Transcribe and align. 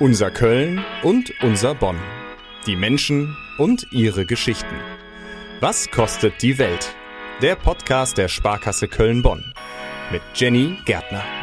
Unser 0.00 0.30
Köln 0.30 0.82
und 1.02 1.30
unser 1.42 1.74
Bonn. 1.74 1.98
Die 2.66 2.74
Menschen 2.74 3.36
und 3.58 3.86
ihre 3.90 4.24
Geschichten. 4.24 4.74
Was 5.60 5.90
kostet 5.90 6.40
die 6.40 6.56
Welt? 6.56 6.94
Der 7.42 7.54
Podcast 7.54 8.16
der 8.16 8.28
Sparkasse 8.28 8.88
Köln-Bonn. 8.88 9.52
Mit 10.10 10.22
Jenny 10.34 10.78
Gärtner. 10.86 11.39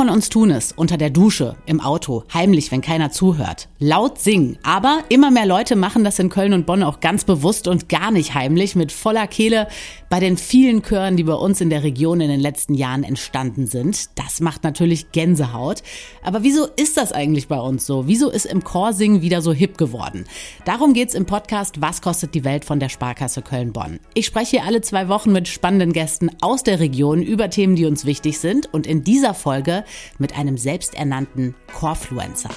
Von 0.00 0.08
uns 0.08 0.30
tun 0.30 0.50
es 0.50 0.72
unter 0.72 0.96
der 0.96 1.10
Dusche, 1.10 1.56
im 1.66 1.78
Auto, 1.78 2.24
heimlich, 2.32 2.72
wenn 2.72 2.80
keiner 2.80 3.10
zuhört. 3.10 3.68
Laut 3.78 4.18
singen. 4.18 4.56
Aber 4.62 5.04
immer 5.10 5.30
mehr 5.30 5.44
Leute 5.44 5.76
machen 5.76 6.04
das 6.04 6.18
in 6.18 6.30
Köln 6.30 6.54
und 6.54 6.64
Bonn 6.64 6.82
auch 6.82 7.00
ganz 7.00 7.24
bewusst 7.24 7.68
und 7.68 7.90
gar 7.90 8.10
nicht 8.10 8.32
heimlich, 8.32 8.74
mit 8.74 8.92
voller 8.92 9.26
Kehle 9.26 9.68
bei 10.08 10.18
den 10.18 10.38
vielen 10.38 10.82
Chören, 10.82 11.18
die 11.18 11.24
bei 11.24 11.34
uns 11.34 11.60
in 11.60 11.68
der 11.68 11.82
Region 11.82 12.22
in 12.22 12.30
den 12.30 12.40
letzten 12.40 12.72
Jahren 12.72 13.04
entstanden 13.04 13.66
sind. 13.66 14.18
Das 14.18 14.40
macht 14.40 14.64
natürlich 14.64 15.12
Gänsehaut. 15.12 15.82
Aber 16.24 16.42
wieso 16.44 16.66
ist 16.76 16.96
das 16.96 17.12
eigentlich 17.12 17.46
bei 17.46 17.60
uns 17.60 17.84
so? 17.84 18.06
Wieso 18.06 18.30
ist 18.30 18.46
im 18.46 18.64
Chorsingen 18.64 19.20
wieder 19.20 19.42
so 19.42 19.52
hip 19.52 19.76
geworden? 19.76 20.24
Darum 20.64 20.94
geht's 20.94 21.14
im 21.14 21.26
Podcast 21.26 21.82
Was 21.82 22.00
kostet 22.00 22.34
die 22.34 22.44
Welt 22.44 22.64
von 22.64 22.80
der 22.80 22.88
Sparkasse 22.88 23.42
Köln-Bonn. 23.42 24.00
Ich 24.14 24.24
spreche 24.24 24.56
hier 24.56 24.64
alle 24.64 24.80
zwei 24.80 25.08
Wochen 25.08 25.30
mit 25.30 25.46
spannenden 25.46 25.92
Gästen 25.92 26.30
aus 26.40 26.62
der 26.62 26.80
Region 26.80 27.20
über 27.20 27.50
Themen, 27.50 27.76
die 27.76 27.84
uns 27.84 28.06
wichtig 28.06 28.38
sind. 28.38 28.72
Und 28.72 28.86
in 28.86 29.04
dieser 29.04 29.34
Folge 29.34 29.84
mit 30.18 30.36
einem 30.36 30.56
selbsternannten 30.56 31.54
Chorfluencer. 31.72 32.50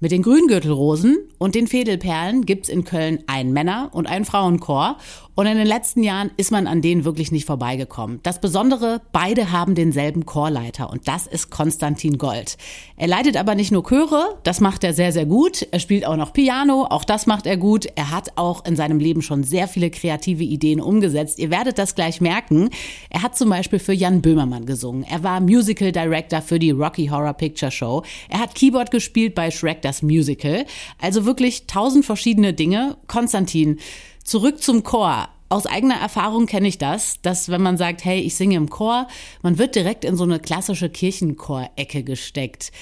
Mit 0.00 0.12
den 0.12 0.22
Grüngürtelrosen 0.22 1.16
und 1.38 1.54
den 1.54 1.66
Fädelperlen 1.66 2.44
gibt's 2.44 2.68
in 2.68 2.84
Köln 2.84 3.20
einen 3.26 3.52
Männer- 3.52 3.90
und 3.92 4.06
einen 4.06 4.24
Frauenchor 4.24 4.96
und 5.36 5.46
in 5.46 5.56
den 5.56 5.66
letzten 5.66 6.04
Jahren 6.04 6.30
ist 6.36 6.52
man 6.52 6.68
an 6.68 6.80
denen 6.80 7.04
wirklich 7.04 7.32
nicht 7.32 7.44
vorbeigekommen. 7.44 8.20
Das 8.22 8.40
Besondere, 8.40 9.00
beide 9.10 9.50
haben 9.50 9.74
denselben 9.74 10.26
Chorleiter 10.26 10.90
und 10.90 11.08
das 11.08 11.26
ist 11.26 11.50
Konstantin 11.50 12.18
Gold. 12.18 12.56
Er 12.96 13.08
leitet 13.08 13.36
aber 13.36 13.56
nicht 13.56 13.72
nur 13.72 13.82
Chöre, 13.82 14.38
das 14.44 14.60
macht 14.60 14.84
er 14.84 14.94
sehr, 14.94 15.10
sehr 15.10 15.26
gut. 15.26 15.66
Er 15.72 15.80
spielt 15.80 16.06
auch 16.06 16.16
noch 16.16 16.32
Piano, 16.32 16.86
auch 16.88 17.04
das 17.04 17.26
macht 17.26 17.46
er 17.46 17.56
gut. 17.56 17.86
Er 17.96 18.12
hat 18.12 18.32
auch 18.36 18.64
in 18.64 18.76
seinem 18.76 19.00
Leben 19.00 19.22
schon 19.22 19.42
sehr 19.42 19.66
viele 19.66 19.90
kreative 19.90 20.44
Ideen 20.44 20.80
umgesetzt. 20.80 21.40
Ihr 21.40 21.50
werdet 21.50 21.78
das 21.78 21.96
gleich 21.96 22.20
merken. 22.20 22.70
Er 23.10 23.22
hat 23.22 23.36
zum 23.36 23.50
Beispiel 23.50 23.80
für 23.80 23.92
Jan 23.92 24.22
Böhmermann 24.22 24.66
gesungen. 24.66 25.02
Er 25.02 25.24
war 25.24 25.40
Musical 25.40 25.90
Director 25.90 26.42
für 26.42 26.60
die 26.60 26.70
Rocky 26.70 27.08
Horror 27.08 27.34
Picture 27.34 27.72
Show. 27.72 28.04
Er 28.28 28.38
hat 28.38 28.54
Keyboard 28.54 28.92
gespielt 28.92 29.34
bei 29.34 29.50
Shrek 29.50 29.82
das 29.84 30.02
Musical. 30.02 30.66
Also 31.00 31.24
wirklich 31.24 31.66
tausend 31.66 32.04
verschiedene 32.04 32.54
Dinge. 32.54 32.96
Konstantin, 33.06 33.78
Zurück 34.24 34.62
zum 34.62 34.82
Chor. 34.82 35.28
Aus 35.50 35.66
eigener 35.66 35.96
Erfahrung 35.96 36.46
kenne 36.46 36.66
ich 36.66 36.78
das, 36.78 37.20
dass 37.20 37.50
wenn 37.50 37.62
man 37.62 37.76
sagt, 37.76 38.04
hey, 38.04 38.20
ich 38.20 38.34
singe 38.34 38.56
im 38.56 38.70
Chor, 38.70 39.06
man 39.42 39.58
wird 39.58 39.74
direkt 39.76 40.04
in 40.04 40.16
so 40.16 40.24
eine 40.24 40.40
klassische 40.40 40.88
Kirchenchorecke 40.88 42.02
gesteckt. 42.02 42.72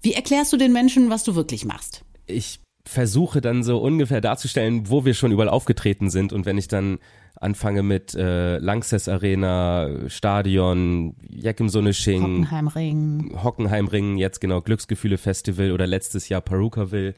Wie 0.00 0.14
erklärst 0.14 0.52
du 0.52 0.56
den 0.56 0.72
Menschen, 0.72 1.10
was 1.10 1.24
du 1.24 1.34
wirklich 1.34 1.64
machst? 1.64 2.04
Ich 2.26 2.60
versuche 2.86 3.40
dann 3.40 3.64
so 3.64 3.78
ungefähr 3.78 4.20
darzustellen, 4.20 4.88
wo 4.88 5.04
wir 5.04 5.14
schon 5.14 5.32
überall 5.32 5.48
aufgetreten 5.48 6.08
sind 6.08 6.32
und 6.32 6.46
wenn 6.46 6.56
ich 6.56 6.68
dann 6.68 6.98
anfange 7.42 7.82
mit 7.82 8.14
äh, 8.14 8.58
Lanxess 8.58 9.08
Arena, 9.08 9.88
Stadion, 10.08 11.16
Jack 11.28 11.60
im 11.60 11.68
Sonnesching, 11.68 12.22
Hockenheimring, 12.22 13.42
Hockenheimring, 13.42 14.16
jetzt 14.16 14.40
genau 14.40 14.60
Glücksgefühle 14.60 15.18
Festival 15.18 15.72
oder 15.72 15.86
letztes 15.86 16.28
Jahr 16.28 16.40
Perukaville 16.40 17.14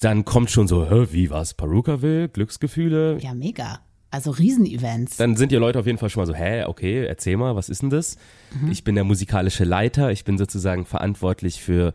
dann 0.00 0.24
kommt 0.24 0.50
schon 0.50 0.68
so, 0.68 0.88
hä, 0.90 1.06
wie 1.12 1.30
was? 1.30 1.54
Perukaville, 1.54 2.28
Glücksgefühle? 2.28 3.18
Ja, 3.20 3.34
mega. 3.34 3.80
Also 4.10 4.30
Riesenevents. 4.30 5.16
Dann 5.16 5.36
sind 5.36 5.50
die 5.50 5.56
Leute 5.56 5.78
auf 5.80 5.86
jeden 5.86 5.98
Fall 5.98 6.10
schon 6.10 6.22
mal 6.22 6.26
so, 6.26 6.34
hä, 6.34 6.64
okay, 6.64 7.04
erzähl 7.04 7.36
mal, 7.36 7.56
was 7.56 7.68
ist 7.68 7.82
denn 7.82 7.90
das? 7.90 8.16
Mhm. 8.60 8.70
Ich 8.70 8.84
bin 8.84 8.94
der 8.94 9.04
musikalische 9.04 9.64
Leiter, 9.64 10.12
ich 10.12 10.24
bin 10.24 10.38
sozusagen 10.38 10.84
verantwortlich 10.84 11.60
für 11.60 11.92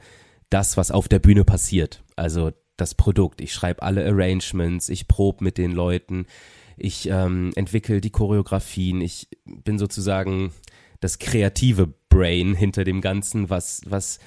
das, 0.49 0.75
was 0.75 0.91
auf 0.91 1.07
der 1.07 1.19
Bühne 1.19 1.45
passiert. 1.45 2.03
Also 2.15 2.51
das 2.75 2.95
Produkt. 2.95 3.41
Ich 3.41 3.53
schreibe 3.53 3.83
alle 3.83 4.05
Arrangements, 4.05 4.89
ich 4.89 5.07
probe 5.07 5.43
mit 5.43 5.57
den 5.57 5.71
Leuten, 5.71 6.25
ich 6.79 7.09
ähm, 7.09 7.51
entwickle 7.55 8.01
die 8.01 8.09
Choreografien, 8.09 9.01
ich 9.01 9.27
bin 9.45 9.77
sozusagen 9.77 10.51
das 10.99 11.19
kreative 11.19 11.87
Brain 12.09 12.53
hinter 12.55 12.83
dem 12.83 13.01
Ganzen, 13.01 13.49
was, 13.49 13.81
was 13.85 14.19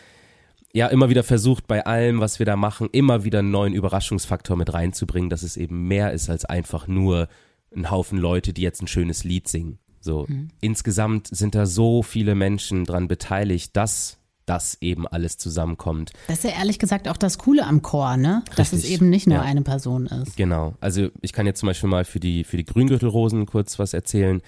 ja 0.72 0.86
immer 0.88 1.10
wieder 1.10 1.22
versucht, 1.22 1.66
bei 1.66 1.84
allem, 1.84 2.20
was 2.20 2.38
wir 2.38 2.46
da 2.46 2.56
machen, 2.56 2.88
immer 2.92 3.24
wieder 3.24 3.41
einen 3.41 3.50
neuen 3.50 3.74
Überraschungsfaktor 3.74 4.56
mit 4.56 4.72
reinzubringen, 4.72 5.30
dass 5.30 5.42
es 5.42 5.56
eben 5.56 5.86
mehr 5.88 6.12
ist 6.12 6.30
als 6.30 6.44
einfach 6.44 6.86
nur 6.86 7.28
ein 7.74 7.91
Haufen 7.91 8.18
Leute, 8.18 8.52
die 8.52 8.62
jetzt 8.62 8.82
ein 8.82 8.88
schönes 8.88 9.24
Lied 9.24 9.48
singen. 9.48 9.78
So, 10.00 10.26
mhm. 10.28 10.48
insgesamt 10.60 11.28
sind 11.28 11.54
da 11.54 11.66
so 11.66 12.02
viele 12.02 12.34
Menschen 12.34 12.84
dran 12.84 13.08
beteiligt, 13.08 13.76
dass 13.76 14.18
das 14.47 14.78
eben 14.80 15.06
alles 15.06 15.38
zusammenkommt. 15.38 16.12
Das 16.28 16.38
ist 16.38 16.44
ja 16.44 16.58
ehrlich 16.58 16.78
gesagt 16.78 17.08
auch 17.08 17.16
das 17.16 17.38
Coole 17.38 17.66
am 17.66 17.82
Chor, 17.82 18.16
ne? 18.16 18.42
Dass 18.56 18.72
Richtig. 18.72 18.91
es 18.91 18.97
eben 18.97 19.10
nicht 19.10 19.26
nur 19.26 19.38
ja. 19.38 19.42
eine 19.42 19.62
Person 19.62 20.06
ist. 20.06 20.36
Genau. 20.36 20.75
Also 20.80 21.08
ich 21.20 21.32
kann 21.32 21.47
jetzt 21.47 21.60
zum 21.60 21.69
Beispiel 21.69 21.88
mal 21.88 22.04
für 22.04 22.20
die, 22.20 22.44
für 22.44 22.56
die 22.56 22.64
Grüngürtelrosen 22.64 23.47
kurz 23.47 23.78
was 23.78 23.92
erzählen. 23.94 24.42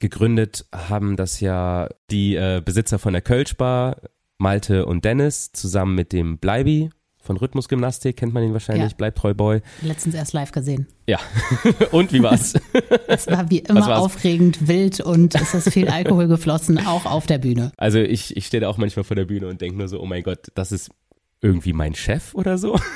Gegründet 0.00 0.66
haben 0.72 1.16
das 1.16 1.40
ja 1.40 1.88
die 2.10 2.36
äh, 2.36 2.62
Besitzer 2.64 2.98
von 2.98 3.12
der 3.12 3.22
Kölschbar, 3.22 3.96
Malte 4.38 4.86
und 4.86 5.04
Dennis 5.04 5.52
zusammen 5.52 5.94
mit 5.94 6.12
dem 6.12 6.38
Bleibi 6.38 6.90
von 7.28 7.36
Rhythmusgymnastik, 7.36 8.16
kennt 8.16 8.32
man 8.32 8.42
ihn 8.42 8.54
wahrscheinlich, 8.54 8.92
ja. 8.92 8.96
Bleibtreu 8.96 9.34
Boy. 9.34 9.60
Letztens 9.82 10.14
erst 10.14 10.32
live 10.32 10.50
gesehen. 10.50 10.86
Ja. 11.06 11.18
und 11.92 12.10
wie 12.10 12.22
war's? 12.22 12.54
es 13.06 13.26
war 13.26 13.50
wie 13.50 13.58
immer 13.58 13.98
aufregend, 13.98 14.66
wild 14.66 15.00
und 15.00 15.34
es 15.34 15.52
ist 15.52 15.70
viel 15.70 15.88
Alkohol 15.88 16.26
geflossen, 16.26 16.78
auch 16.86 17.04
auf 17.04 17.26
der 17.26 17.36
Bühne. 17.36 17.70
Also 17.76 17.98
ich, 17.98 18.34
ich 18.34 18.46
stehe 18.46 18.62
da 18.62 18.68
auch 18.68 18.78
manchmal 18.78 19.04
vor 19.04 19.14
der 19.14 19.26
Bühne 19.26 19.46
und 19.46 19.60
denke 19.60 19.76
nur 19.76 19.88
so, 19.88 20.00
oh 20.00 20.06
mein 20.06 20.22
Gott, 20.22 20.48
das 20.54 20.72
ist 20.72 20.90
irgendwie 21.42 21.74
mein 21.74 21.94
Chef 21.94 22.34
oder 22.34 22.56
so. 22.56 22.80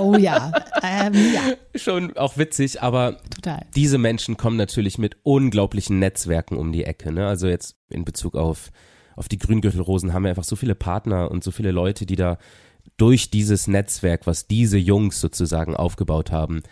Oh 0.00 0.14
ja, 0.14 0.52
ähm, 0.80 1.12
ja. 1.34 1.40
Schon 1.74 2.16
auch 2.16 2.38
witzig, 2.38 2.80
aber 2.82 3.16
Total. 3.34 3.66
diese 3.74 3.98
Menschen 3.98 4.36
kommen 4.36 4.56
natürlich 4.56 4.96
mit 4.96 5.16
unglaublichen 5.24 5.98
Netzwerken 5.98 6.56
um 6.56 6.70
die 6.70 6.84
Ecke. 6.84 7.10
Ne? 7.10 7.26
Also 7.26 7.48
jetzt 7.48 7.74
in 7.90 8.04
Bezug 8.04 8.36
auf 8.36 8.70
auf 9.18 9.28
die 9.28 9.38
Grüngürtelrosen 9.38 10.12
haben 10.12 10.22
wir 10.22 10.30
einfach 10.30 10.44
so 10.44 10.54
viele 10.54 10.76
Partner 10.76 11.30
und 11.32 11.42
so 11.42 11.50
viele 11.50 11.72
Leute, 11.72 12.06
die 12.06 12.14
da 12.14 12.38
durch 12.98 13.30
dieses 13.30 13.66
Netzwerk, 13.66 14.26
was 14.26 14.46
diese 14.46 14.76
Jungs 14.76 15.20
sozusagen 15.20 15.74
aufgebaut 15.74 16.30
haben, 16.30 16.62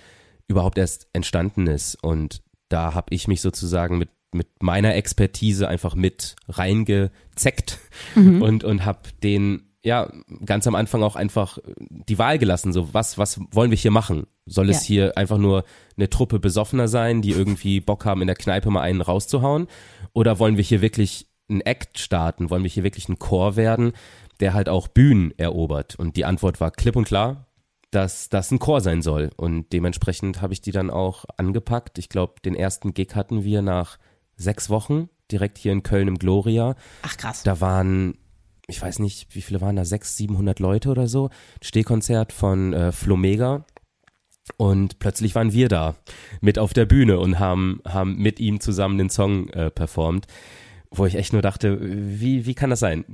überhaupt 0.48 0.76
erst 0.76 1.08
entstanden 1.12 1.66
ist. 1.66 1.94
Und 2.02 2.42
da 2.68 2.94
habe 2.94 3.14
ich 3.14 3.28
mich 3.28 3.40
sozusagen 3.40 3.96
mit, 3.98 4.10
mit 4.32 4.62
meiner 4.62 4.94
Expertise 4.94 5.68
einfach 5.68 5.94
mit 5.94 6.36
reingezeckt 6.48 7.78
mhm. 8.14 8.42
und, 8.42 8.64
und 8.64 8.84
habe 8.84 9.00
den 9.22 9.62
ja, 9.86 10.10
ganz 10.44 10.66
am 10.66 10.74
Anfang 10.74 11.04
auch 11.04 11.14
einfach 11.14 11.58
die 11.78 12.18
Wahl 12.18 12.38
gelassen, 12.38 12.72
so 12.72 12.92
was, 12.92 13.18
was 13.18 13.38
wollen 13.52 13.70
wir 13.70 13.78
hier 13.78 13.92
machen? 13.92 14.26
Soll 14.44 14.68
es 14.68 14.80
ja. 14.80 14.86
hier 14.86 15.16
einfach 15.16 15.38
nur 15.38 15.64
eine 15.96 16.10
Truppe 16.10 16.40
Besoffener 16.40 16.88
sein, 16.88 17.22
die 17.22 17.30
irgendwie 17.30 17.78
Bock 17.78 18.04
haben, 18.04 18.20
in 18.20 18.26
der 18.26 18.34
Kneipe 18.34 18.68
mal 18.68 18.80
einen 18.80 19.00
rauszuhauen? 19.00 19.68
Oder 20.12 20.40
wollen 20.40 20.56
wir 20.56 20.64
hier 20.64 20.80
wirklich 20.80 21.28
ein 21.48 21.60
Act 21.60 22.00
starten? 22.00 22.50
Wollen 22.50 22.64
wir 22.64 22.70
hier 22.70 22.82
wirklich 22.82 23.08
ein 23.08 23.20
Chor 23.20 23.54
werden, 23.54 23.92
der 24.40 24.54
halt 24.54 24.68
auch 24.68 24.88
Bühnen 24.88 25.32
erobert? 25.38 25.96
Und 25.96 26.16
die 26.16 26.24
Antwort 26.24 26.60
war 26.60 26.70
klipp 26.70 26.96
und 26.96 27.04
klar, 27.04 27.46
dass 27.90 28.28
das 28.28 28.50
ein 28.50 28.58
Chor 28.58 28.80
sein 28.80 29.02
soll. 29.02 29.30
Und 29.36 29.72
dementsprechend 29.72 30.42
habe 30.42 30.52
ich 30.52 30.60
die 30.60 30.72
dann 30.72 30.90
auch 30.90 31.24
angepackt. 31.36 31.98
Ich 31.98 32.08
glaube, 32.08 32.34
den 32.44 32.54
ersten 32.54 32.94
Gig 32.94 33.14
hatten 33.14 33.44
wir 33.44 33.62
nach 33.62 33.98
sechs 34.36 34.68
Wochen, 34.68 35.08
direkt 35.30 35.58
hier 35.58 35.72
in 35.72 35.82
Köln 35.82 36.08
im 36.08 36.18
Gloria. 36.18 36.74
Ach 37.02 37.16
krass. 37.16 37.42
Da 37.42 37.60
waren, 37.60 38.18
ich 38.66 38.82
weiß 38.82 38.98
nicht, 38.98 39.34
wie 39.34 39.42
viele 39.42 39.60
waren 39.60 39.76
da, 39.76 39.84
sechs, 39.84 40.16
siebenhundert 40.16 40.60
Leute 40.60 40.90
oder 40.90 41.08
so. 41.08 41.30
Stehkonzert 41.62 42.32
von 42.32 42.72
äh, 42.72 42.92
Flomega. 42.92 43.64
Und 44.58 45.00
plötzlich 45.00 45.34
waren 45.34 45.52
wir 45.52 45.68
da 45.68 45.96
mit 46.40 46.58
auf 46.58 46.72
der 46.72 46.84
Bühne 46.84 47.18
und 47.18 47.40
haben, 47.40 47.80
haben 47.84 48.16
mit 48.16 48.38
ihm 48.38 48.60
zusammen 48.60 48.98
den 48.98 49.10
Song 49.10 49.48
äh, 49.48 49.70
performt 49.70 50.26
wo 50.98 51.06
ich 51.06 51.14
echt 51.14 51.32
nur 51.32 51.42
dachte, 51.42 51.78
wie, 51.80 52.46
wie 52.46 52.54
kann 52.54 52.70
das 52.70 52.80
sein? 52.80 53.04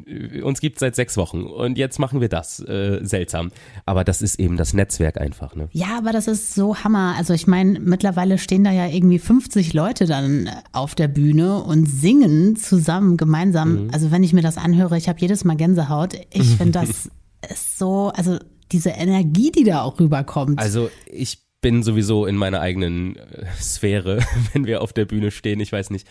Uns 0.42 0.60
gibt 0.60 0.76
es 0.76 0.80
seit 0.80 0.94
sechs 0.94 1.16
Wochen 1.16 1.44
und 1.44 1.78
jetzt 1.78 1.98
machen 1.98 2.20
wir 2.20 2.28
das. 2.28 2.60
Äh, 2.60 3.00
seltsam. 3.02 3.50
Aber 3.86 4.04
das 4.04 4.22
ist 4.22 4.38
eben 4.38 4.56
das 4.56 4.74
Netzwerk 4.74 5.20
einfach. 5.20 5.54
Ne? 5.54 5.68
Ja, 5.72 5.98
aber 5.98 6.12
das 6.12 6.28
ist 6.28 6.54
so 6.54 6.76
Hammer. 6.76 7.14
Also 7.16 7.34
ich 7.34 7.46
meine, 7.46 7.78
mittlerweile 7.80 8.38
stehen 8.38 8.64
da 8.64 8.70
ja 8.70 8.86
irgendwie 8.86 9.18
50 9.18 9.72
Leute 9.72 10.06
dann 10.06 10.50
auf 10.72 10.94
der 10.94 11.08
Bühne 11.08 11.62
und 11.62 11.86
singen 11.86 12.56
zusammen, 12.56 13.16
gemeinsam. 13.16 13.84
Mhm. 13.84 13.90
Also 13.92 14.10
wenn 14.10 14.24
ich 14.24 14.32
mir 14.32 14.42
das 14.42 14.56
anhöre, 14.56 14.96
ich 14.96 15.08
habe 15.08 15.20
jedes 15.20 15.44
Mal 15.44 15.56
Gänsehaut. 15.56 16.14
Ich 16.30 16.48
finde, 16.56 16.72
das 16.72 17.10
ist 17.50 17.78
so, 17.78 18.12
also 18.14 18.38
diese 18.70 18.90
Energie, 18.90 19.52
die 19.52 19.64
da 19.64 19.82
auch 19.82 20.00
rüberkommt. 20.00 20.58
Also 20.58 20.90
ich 21.06 21.38
bin 21.62 21.82
sowieso 21.82 22.26
in 22.26 22.36
meiner 22.36 22.60
eigenen 22.60 23.16
äh, 23.16 23.46
Sphäre, 23.58 24.18
wenn 24.52 24.66
wir 24.66 24.82
auf 24.82 24.92
der 24.92 25.06
Bühne 25.06 25.30
stehen. 25.30 25.60
Ich 25.60 25.72
weiß 25.72 25.88
nicht 25.88 26.06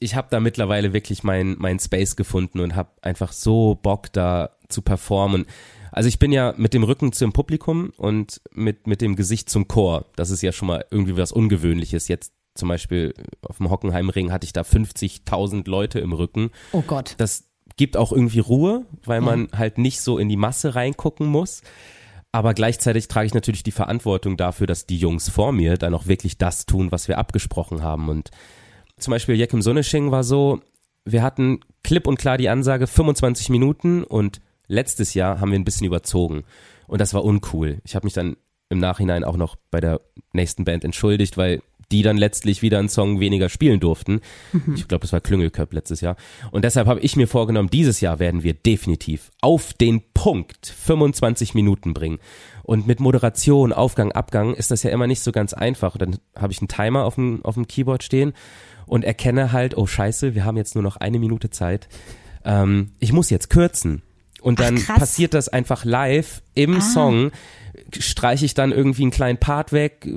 ich 0.00 0.14
habe 0.14 0.28
da 0.30 0.40
mittlerweile 0.40 0.92
wirklich 0.92 1.24
mein, 1.24 1.56
mein 1.58 1.78
Space 1.78 2.16
gefunden 2.16 2.60
und 2.60 2.74
habe 2.74 2.90
einfach 3.02 3.32
so 3.32 3.78
Bock 3.80 4.12
da 4.12 4.50
zu 4.68 4.82
performen. 4.82 5.46
Also 5.92 6.08
ich 6.08 6.18
bin 6.18 6.32
ja 6.32 6.54
mit 6.56 6.74
dem 6.74 6.82
Rücken 6.82 7.12
zum 7.12 7.32
Publikum 7.32 7.92
und 7.96 8.40
mit, 8.52 8.86
mit 8.86 9.00
dem 9.00 9.16
Gesicht 9.16 9.48
zum 9.48 9.68
Chor. 9.68 10.06
Das 10.16 10.30
ist 10.30 10.42
ja 10.42 10.52
schon 10.52 10.68
mal 10.68 10.84
irgendwie 10.90 11.16
was 11.16 11.32
Ungewöhnliches. 11.32 12.08
Jetzt 12.08 12.32
zum 12.54 12.68
Beispiel 12.68 13.14
auf 13.42 13.58
dem 13.58 13.70
Hockenheimring 13.70 14.32
hatte 14.32 14.44
ich 14.44 14.52
da 14.52 14.62
50.000 14.62 15.68
Leute 15.68 16.00
im 16.00 16.12
Rücken. 16.12 16.50
Oh 16.72 16.82
Gott. 16.82 17.14
Das 17.18 17.44
gibt 17.76 17.96
auch 17.96 18.12
irgendwie 18.12 18.40
Ruhe, 18.40 18.86
weil 19.04 19.20
ja. 19.20 19.24
man 19.24 19.48
halt 19.52 19.78
nicht 19.78 20.00
so 20.00 20.18
in 20.18 20.28
die 20.28 20.36
Masse 20.36 20.74
reingucken 20.74 21.26
muss. 21.26 21.62
Aber 22.36 22.52
gleichzeitig 22.52 23.08
trage 23.08 23.28
ich 23.28 23.32
natürlich 23.32 23.62
die 23.62 23.72
Verantwortung 23.72 24.36
dafür, 24.36 24.66
dass 24.66 24.84
die 24.84 24.98
Jungs 24.98 25.30
vor 25.30 25.52
mir 25.52 25.78
dann 25.78 25.94
auch 25.94 26.06
wirklich 26.06 26.36
das 26.36 26.66
tun, 26.66 26.92
was 26.92 27.08
wir 27.08 27.16
abgesprochen 27.16 27.82
haben. 27.82 28.10
Und 28.10 28.30
zum 28.98 29.12
Beispiel 29.12 29.36
Jekim 29.36 29.62
Sonnesching 29.62 30.10
war 30.10 30.22
so, 30.22 30.60
wir 31.06 31.22
hatten 31.22 31.60
klipp 31.82 32.06
und 32.06 32.18
klar 32.18 32.36
die 32.36 32.50
Ansage 32.50 32.86
25 32.86 33.48
Minuten 33.48 34.04
und 34.04 34.42
letztes 34.66 35.14
Jahr 35.14 35.40
haben 35.40 35.50
wir 35.50 35.58
ein 35.58 35.64
bisschen 35.64 35.86
überzogen. 35.86 36.44
Und 36.86 37.00
das 37.00 37.14
war 37.14 37.24
uncool. 37.24 37.78
Ich 37.84 37.94
habe 37.94 38.04
mich 38.04 38.12
dann 38.12 38.36
im 38.68 38.80
Nachhinein 38.80 39.24
auch 39.24 39.38
noch 39.38 39.56
bei 39.70 39.80
der 39.80 40.02
nächsten 40.34 40.66
Band 40.66 40.84
entschuldigt, 40.84 41.38
weil 41.38 41.62
die 41.92 42.02
dann 42.02 42.16
letztlich 42.16 42.62
wieder 42.62 42.78
einen 42.78 42.88
Song 42.88 43.20
weniger 43.20 43.48
spielen 43.48 43.80
durften. 43.80 44.20
Mhm. 44.52 44.74
Ich 44.74 44.88
glaube, 44.88 45.02
das 45.02 45.12
war 45.12 45.20
Klüngelköp 45.20 45.72
letztes 45.72 46.00
Jahr. 46.00 46.16
Und 46.50 46.64
deshalb 46.64 46.86
habe 46.88 47.00
ich 47.00 47.16
mir 47.16 47.28
vorgenommen, 47.28 47.70
dieses 47.70 48.00
Jahr 48.00 48.18
werden 48.18 48.42
wir 48.42 48.54
definitiv 48.54 49.30
auf 49.40 49.72
den 49.72 50.02
Punkt 50.14 50.66
25 50.66 51.54
Minuten 51.54 51.94
bringen. 51.94 52.18
Und 52.62 52.86
mit 52.86 52.98
Moderation, 52.98 53.72
Aufgang, 53.72 54.12
Abgang 54.12 54.54
ist 54.54 54.70
das 54.70 54.82
ja 54.82 54.90
immer 54.90 55.06
nicht 55.06 55.20
so 55.20 55.30
ganz 55.30 55.52
einfach. 55.52 55.96
Dann 55.96 56.18
habe 56.34 56.52
ich 56.52 56.60
einen 56.60 56.68
Timer 56.68 57.04
auf 57.04 57.14
dem, 57.14 57.44
auf 57.44 57.54
dem 57.54 57.68
Keyboard 57.68 58.02
stehen 58.02 58.32
und 58.86 59.04
erkenne 59.04 59.52
halt, 59.52 59.76
oh 59.76 59.86
scheiße, 59.86 60.34
wir 60.34 60.44
haben 60.44 60.56
jetzt 60.56 60.74
nur 60.74 60.82
noch 60.82 60.96
eine 60.96 61.18
Minute 61.18 61.50
Zeit. 61.50 61.88
Ähm, 62.44 62.92
ich 62.98 63.12
muss 63.12 63.30
jetzt 63.30 63.50
kürzen. 63.50 64.02
Und 64.46 64.60
dann 64.60 64.78
Ach, 64.88 64.98
passiert 65.00 65.34
das 65.34 65.48
einfach 65.48 65.84
live 65.84 66.40
im 66.54 66.76
ah. 66.76 66.80
Song 66.80 67.32
streiche 67.98 68.44
ich 68.44 68.54
dann 68.54 68.70
irgendwie 68.70 69.02
einen 69.02 69.10
kleinen 69.10 69.38
Part 69.38 69.72
weg, 69.72 70.08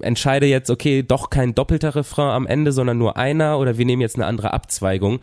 entscheide 0.00 0.46
jetzt, 0.46 0.70
okay, 0.70 1.04
doch 1.04 1.30
kein 1.30 1.54
doppelter 1.54 1.94
Refrain 1.94 2.30
am 2.30 2.46
Ende, 2.48 2.72
sondern 2.72 2.98
nur 2.98 3.16
einer 3.16 3.60
oder 3.60 3.78
wir 3.78 3.86
nehmen 3.86 4.02
jetzt 4.02 4.16
eine 4.16 4.26
andere 4.26 4.52
Abzweigung. 4.52 5.20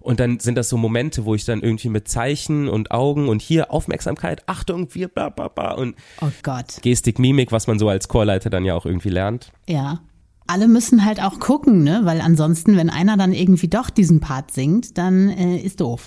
Und 0.00 0.20
dann 0.20 0.40
sind 0.40 0.56
das 0.56 0.68
so 0.68 0.76
Momente, 0.76 1.24
wo 1.24 1.34
ich 1.34 1.46
dann 1.46 1.62
irgendwie 1.62 1.88
mit 1.88 2.06
Zeichen 2.06 2.68
und 2.68 2.90
Augen 2.90 3.30
und 3.30 3.40
hier 3.40 3.72
Aufmerksamkeit, 3.72 4.42
Achtung, 4.46 4.94
wir, 4.94 5.08
bla, 5.08 5.30
bla, 5.30 5.48
bla 5.48 5.72
und 5.72 5.96
oh 6.20 6.28
Gott. 6.42 6.82
Gestik, 6.82 7.18
Mimik, 7.18 7.50
was 7.50 7.66
man 7.66 7.78
so 7.78 7.88
als 7.88 8.08
Chorleiter 8.08 8.50
dann 8.50 8.66
ja 8.66 8.74
auch 8.74 8.84
irgendwie 8.84 9.08
lernt. 9.08 9.52
Ja. 9.66 10.00
Alle 10.46 10.68
müssen 10.68 11.04
halt 11.04 11.20
auch 11.20 11.40
gucken, 11.40 11.82
ne? 11.82 12.02
Weil 12.04 12.20
ansonsten, 12.20 12.76
wenn 12.76 12.88
einer 12.88 13.16
dann 13.16 13.32
irgendwie 13.32 13.66
doch 13.66 13.90
diesen 13.90 14.20
Part 14.20 14.52
singt, 14.52 14.96
dann 14.96 15.28
äh, 15.28 15.56
ist 15.56 15.80
doof. 15.80 16.04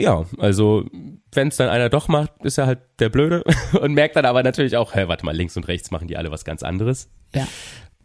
Ja, 0.00 0.24
also 0.38 0.84
wenn 1.32 1.48
es 1.48 1.56
dann 1.56 1.68
einer 1.68 1.88
doch 1.88 2.08
macht, 2.08 2.32
ist 2.44 2.58
er 2.58 2.66
halt 2.66 2.80
der 2.98 3.08
Blöde 3.08 3.44
und 3.80 3.94
merkt 3.94 4.16
dann 4.16 4.24
aber 4.24 4.42
natürlich 4.42 4.76
auch, 4.76 4.94
hä, 4.94 5.04
warte 5.06 5.24
mal, 5.24 5.36
links 5.36 5.56
und 5.56 5.68
rechts 5.68 5.90
machen 5.90 6.08
die 6.08 6.16
alle 6.16 6.30
was 6.30 6.44
ganz 6.44 6.62
anderes. 6.62 7.08
Ja. 7.34 7.46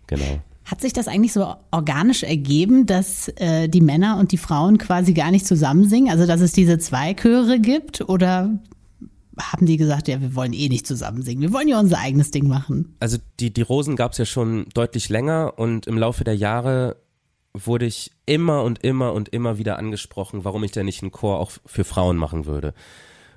Genau. 0.08 0.40
Hat 0.66 0.82
sich 0.82 0.94
das 0.94 1.08
eigentlich 1.08 1.34
so 1.34 1.56
organisch 1.72 2.24
ergeben, 2.24 2.88
dass 2.88 3.28
äh, 3.36 3.68
die 3.68 3.82
Männer 3.82 4.18
und 4.18 4.32
die 4.32 4.38
Frauen 4.38 4.80
quasi 4.80 5.14
gar 5.14 5.30
nicht 5.30 5.46
zusammen 5.46 5.88
singen? 5.88 6.10
Also 6.10 6.26
dass 6.26 6.42
es 6.42 6.54
diese 6.54 6.80
zwei 6.80 7.14
Chöre 7.14 7.60
gibt? 7.60 8.02
Oder 8.10 8.60
haben 9.40 9.66
die 9.66 9.78
gesagt, 9.78 10.08
ja, 10.08 10.22
wir 10.22 10.36
wollen 10.36 10.54
eh 10.54 10.70
nicht 10.70 10.88
zusammen 10.88 11.22
singen, 11.22 11.42
wir 11.42 11.54
wollen 11.54 11.68
ja 11.68 11.80
unser 11.80 12.00
eigenes 12.00 12.32
Ding 12.32 12.48
machen? 12.48 12.96
Also 13.00 13.18
die, 13.40 13.54
die 13.54 13.62
Rosen 13.62 13.96
gab 13.96 14.14
es 14.14 14.18
ja 14.18 14.26
schon 14.26 14.68
deutlich 14.74 15.10
länger 15.10 15.54
und 15.58 15.88
im 15.88 15.98
Laufe 15.98 16.24
der 16.24 16.36
Jahre 16.36 16.98
wurde 17.64 17.86
ich 17.86 18.12
immer 18.26 18.64
und 18.64 18.84
immer 18.84 19.14
und 19.14 19.30
immer 19.30 19.58
wieder 19.58 19.80
angesprochen, 19.80 20.44
warum 20.44 20.64
ich 20.64 20.72
denn 20.72 20.86
nicht 20.86 21.02
einen 21.02 21.12
Chor 21.12 21.40
auch 21.40 21.52
für 21.66 21.84
Frauen 21.84 22.18
machen 22.18 22.46
würde. 22.46 22.74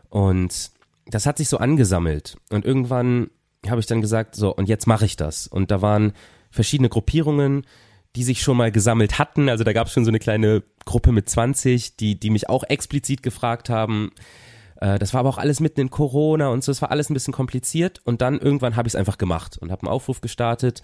Und 0.09 0.71
das 1.07 1.27
hat 1.27 1.39
sich 1.39 1.49
so 1.49 1.59
angesammelt. 1.59 2.37
Und 2.51 2.65
irgendwann 2.65 3.31
habe 3.69 3.81
ich 3.81 3.87
dann 3.87 4.01
gesagt, 4.01 4.35
so, 4.35 4.55
und 4.55 4.69
jetzt 4.69 4.87
mache 4.87 5.05
ich 5.05 5.17
das. 5.17 5.47
Und 5.47 5.71
da 5.71 5.83
waren 5.83 6.13
verschiedene 6.51 6.89
Gruppierungen, 6.89 7.67
die 8.17 8.25
sich 8.25 8.43
schon 8.43 8.57
mal 8.57 8.73
gesammelt 8.73 9.19
hatten. 9.19 9.49
Also 9.49 9.65
da 9.65 9.73
gab 9.73 9.87
es 9.87 9.93
schon 9.93 10.05
so 10.05 10.11
eine 10.11 10.19
kleine 10.19 10.63
Gruppe 10.85 11.13
mit 11.13 11.29
20, 11.29 11.97
die, 11.97 12.19
die 12.19 12.31
mich 12.31 12.49
auch 12.49 12.65
explizit 12.65 13.23
gefragt 13.23 13.71
haben. 13.71 14.13
Äh, 14.81 14.99
das 14.99 15.13
war 15.13 15.21
aber 15.21 15.29
auch 15.29 15.39
alles 15.39 15.61
mitten 15.61 15.81
in 15.81 15.91
Corona 15.91 16.49
und 16.49 16.65
so. 16.65 16.73
Es 16.73 16.83
war 16.83 16.91
alles 16.91 17.11
ein 17.11 17.15
bisschen 17.15 17.35
kompliziert. 17.35 18.01
Und 18.05 18.23
dann 18.23 18.39
irgendwann 18.39 18.77
habe 18.77 18.89
ich 18.89 18.95
es 18.95 18.99
einfach 18.99 19.19
gemacht 19.19 19.59
und 19.59 19.71
habe 19.71 19.83
einen 19.83 19.93
Aufruf 19.93 20.21
gestartet 20.21 20.83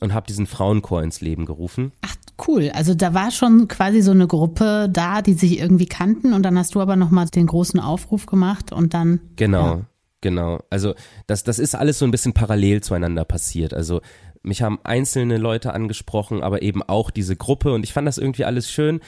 und 0.00 0.12
habe 0.12 0.26
diesen 0.26 0.46
Frauenchor 0.46 1.02
ins 1.02 1.20
Leben 1.20 1.46
gerufen. 1.46 1.92
Ach 2.02 2.16
cool, 2.46 2.70
also 2.74 2.94
da 2.94 3.14
war 3.14 3.30
schon 3.30 3.68
quasi 3.68 4.02
so 4.02 4.10
eine 4.10 4.26
Gruppe 4.26 4.88
da, 4.90 5.22
die 5.22 5.34
sich 5.34 5.58
irgendwie 5.58 5.86
kannten 5.86 6.32
und 6.32 6.42
dann 6.42 6.58
hast 6.58 6.74
du 6.74 6.80
aber 6.80 6.96
nochmal 6.96 7.26
den 7.26 7.46
großen 7.46 7.80
Aufruf 7.80 8.26
gemacht 8.26 8.72
und 8.72 8.94
dann. 8.94 9.20
Genau, 9.36 9.66
ja. 9.66 9.80
genau. 10.20 10.60
Also 10.70 10.94
das, 11.26 11.44
das 11.44 11.58
ist 11.58 11.74
alles 11.74 11.98
so 11.98 12.04
ein 12.04 12.10
bisschen 12.10 12.34
parallel 12.34 12.82
zueinander 12.82 13.24
passiert. 13.24 13.74
Also 13.74 14.00
mich 14.42 14.62
haben 14.62 14.78
einzelne 14.84 15.38
Leute 15.38 15.72
angesprochen, 15.72 16.42
aber 16.42 16.62
eben 16.62 16.82
auch 16.82 17.10
diese 17.10 17.36
Gruppe 17.36 17.72
und 17.72 17.84
ich 17.84 17.92
fand 17.92 18.06
das 18.06 18.18
irgendwie 18.18 18.44
alles 18.44 18.70
schön 18.70 19.00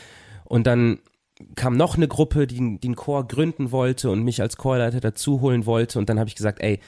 und 0.44 0.66
dann 0.66 0.98
kam 1.54 1.76
noch 1.76 1.96
eine 1.96 2.08
Gruppe, 2.08 2.46
die, 2.48 2.80
die 2.80 2.88
einen 2.88 2.96
Chor 2.96 3.28
gründen 3.28 3.70
wollte 3.70 4.10
und 4.10 4.22
mich 4.22 4.40
als 4.40 4.56
Chorleiter 4.56 5.00
dazu 5.00 5.40
holen 5.40 5.66
wollte 5.66 5.98
und 5.98 6.08
dann 6.08 6.18
habe 6.18 6.28
ich 6.28 6.34
gesagt, 6.34 6.60
ey, 6.60 6.80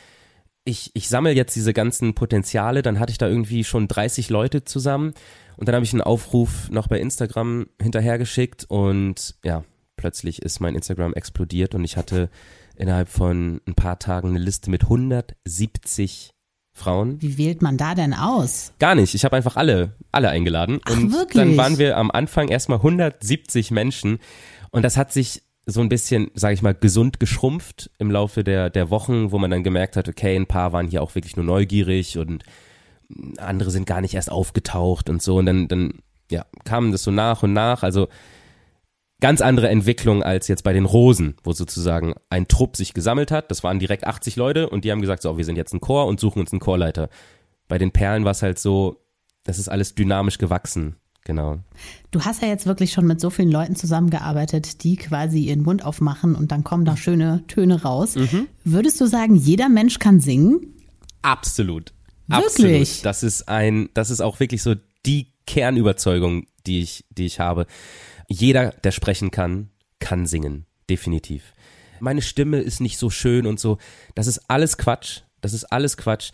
ich, 0.71 0.91
ich 0.95 1.09
sammle 1.09 1.33
jetzt 1.33 1.55
diese 1.57 1.73
ganzen 1.73 2.15
Potenziale, 2.15 2.83
dann 2.83 2.99
hatte 2.99 3.11
ich 3.11 3.19
da 3.19 3.29
irgendwie 3.29 3.65
schon 3.65 3.89
30 3.89 4.31
Leute 4.31 4.65
zusammen 4.65 5.13
und 5.57 5.69
dann 5.69 5.75
habe 5.75 5.85
ich 5.85 5.93
einen 5.93 6.03
Aufruf 6.03 6.71
noch 6.71 6.87
bei 6.87 7.01
Instagram 7.01 7.67
hinterhergeschickt 7.81 8.65
und 8.69 9.35
ja, 9.45 9.65
plötzlich 9.97 10.43
ist 10.43 10.61
mein 10.61 10.75
Instagram 10.75 11.13
explodiert 11.13 11.75
und 11.75 11.85
ich 11.85 11.97
hatte 11.97 12.31
innerhalb 12.77 13.09
von 13.09 13.61
ein 13.67 13.75
paar 13.75 13.99
Tagen 13.99 14.31
eine 14.31 14.39
Liste 14.39 14.71
mit 14.71 14.85
170 14.85 16.31
Frauen. 16.73 17.21
Wie 17.21 17.37
wählt 17.37 17.61
man 17.61 17.77
da 17.77 17.95
denn 17.95 18.15
aus? 18.15 18.73
Gar 18.79 18.95
nicht. 18.95 19.15
Ich 19.15 19.25
habe 19.25 19.37
einfach 19.37 19.57
alle, 19.57 19.97
alle 20.13 20.31
eingeladen. 20.31 20.81
Ach, 20.85 20.93
und 20.93 21.13
wirklich? 21.13 21.43
dann 21.43 21.57
waren 21.57 21.79
wir 21.79 21.99
am 21.99 22.11
Anfang 22.11 22.49
erstmal 22.49 22.79
170 22.79 23.71
Menschen 23.73 24.19
und 24.71 24.83
das 24.83 24.97
hat 24.97 25.13
sich 25.13 25.43
so 25.71 25.81
ein 25.81 25.89
bisschen, 25.89 26.31
sage 26.35 26.55
ich 26.55 26.63
mal, 26.63 26.75
gesund 26.75 27.21
geschrumpft 27.21 27.91
im 27.99 28.11
Laufe 28.11 28.45
der, 28.45 28.71
der 28.71 28.91
Wochen, 28.91 29.33
wo 29.33 29.39
man 29.39 29.51
dann 29.51 29.63
gemerkt 29.63 29.97
hat, 29.97 30.09
okay, 30.09 30.37
ein 30.37 30.47
paar 30.47 30.73
waren 30.73 30.89
hier 30.89 31.03
auch 31.03 31.15
wirklich 31.15 31.37
nur 31.37 31.45
neugierig 31.45 32.19
und 32.19 32.45
andere 33.39 33.71
sind 33.71 33.87
gar 33.87 34.01
nicht 34.01 34.15
erst 34.15 34.31
aufgetaucht 34.31 35.11
und 35.11 35.23
so. 35.23 35.37
Und 35.39 35.47
dann, 35.47 35.69
dann 35.69 35.95
ja, 36.31 36.47
kam 36.65 36.93
das 36.93 37.03
so 37.03 37.11
nach 37.11 37.43
und 37.43 37.53
nach. 37.53 37.83
Also 37.83 38.09
ganz 39.21 39.41
andere 39.41 39.69
Entwicklung 39.69 40.23
als 40.23 40.49
jetzt 40.49 40.65
bei 40.65 40.73
den 40.73 40.85
Rosen, 40.85 41.37
wo 41.43 41.53
sozusagen 41.53 42.15
ein 42.31 42.49
Trupp 42.49 42.77
sich 42.77 42.95
gesammelt 42.95 43.31
hat. 43.31 43.51
Das 43.51 43.63
waren 43.63 43.79
direkt 43.79 44.07
80 44.07 44.37
Leute 44.37 44.69
und 44.69 44.85
die 44.85 44.91
haben 44.91 45.01
gesagt, 45.01 45.23
so, 45.23 45.37
wir 45.37 45.45
sind 45.45 45.57
jetzt 45.57 45.75
ein 45.75 45.81
Chor 45.81 46.07
und 46.07 46.21
suchen 46.21 46.41
uns 46.41 46.53
einen 46.53 46.61
Chorleiter. 46.61 47.09
Bei 47.69 47.79
den 47.79 47.93
Perlen 47.93 48.25
war 48.25 48.33
es 48.33 48.43
halt 48.43 48.59
so, 48.59 49.05
das 49.45 49.59
ist 49.59 49.69
alles 49.69 49.95
dynamisch 49.95 50.39
gewachsen. 50.39 50.97
Genau. 51.31 51.61
Du 52.11 52.25
hast 52.25 52.43
ja 52.43 52.49
jetzt 52.49 52.67
wirklich 52.67 52.91
schon 52.91 53.07
mit 53.07 53.21
so 53.21 53.31
vielen 53.31 53.53
Leuten 53.53 53.77
zusammengearbeitet, 53.77 54.83
die 54.83 54.97
quasi 54.97 55.39
ihren 55.39 55.63
Mund 55.63 55.85
aufmachen 55.85 56.35
und 56.35 56.51
dann 56.51 56.65
kommen 56.65 56.85
da 56.85 56.97
schöne 56.97 57.45
Töne 57.47 57.83
raus. 57.83 58.17
Mhm. 58.17 58.49
Würdest 58.65 59.01
du 59.01 59.07
sagen, 59.07 59.37
jeder 59.37 59.69
Mensch 59.69 60.01
kann 60.01 60.19
singen? 60.19 60.75
Absolut. 61.23 61.93
Wirklich? 62.27 62.47
Absolut. 62.47 63.05
Das 63.05 63.23
ist 63.23 63.49
ein, 63.49 63.91
das 63.95 64.11
ist 64.11 64.21
auch 64.21 64.41
wirklich 64.41 64.61
so 64.61 64.75
die 65.07 65.29
Kernüberzeugung, 65.47 66.49
die 66.67 66.81
ich, 66.81 67.05
die 67.11 67.27
ich 67.27 67.39
habe. 67.39 67.67
Jeder, 68.27 68.73
der 68.83 68.91
sprechen 68.91 69.31
kann, 69.31 69.71
kann 70.01 70.27
singen. 70.27 70.67
Definitiv. 70.89 71.53
Meine 72.01 72.23
Stimme 72.23 72.59
ist 72.59 72.81
nicht 72.81 72.99
so 72.99 73.09
schön 73.09 73.47
und 73.47 73.61
so. 73.61 73.79
Das 74.17 74.27
ist 74.27 74.51
alles 74.51 74.79
Quatsch. 74.79 75.21
Das 75.43 75.53
ist 75.53 75.67
alles 75.67 75.97
Quatsch 75.97 76.33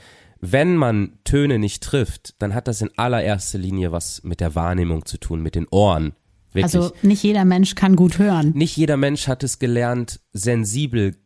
wenn 0.52 0.76
man 0.76 1.18
Töne 1.24 1.58
nicht 1.58 1.82
trifft, 1.82 2.34
dann 2.40 2.54
hat 2.54 2.68
das 2.68 2.82
in 2.82 2.90
allererster 2.96 3.58
Linie 3.58 3.92
was 3.92 4.22
mit 4.22 4.40
der 4.40 4.54
Wahrnehmung 4.54 5.04
zu 5.04 5.18
tun, 5.18 5.42
mit 5.42 5.54
den 5.54 5.66
Ohren. 5.70 6.14
Wirklich. 6.52 6.64
Also 6.64 6.94
nicht 7.02 7.22
jeder 7.22 7.44
Mensch 7.44 7.74
kann 7.74 7.96
gut 7.96 8.18
hören. 8.18 8.52
Nicht 8.54 8.76
jeder 8.76 8.96
Mensch 8.96 9.28
hat 9.28 9.42
es 9.44 9.58
gelernt, 9.58 10.20
sensibel 10.32 11.16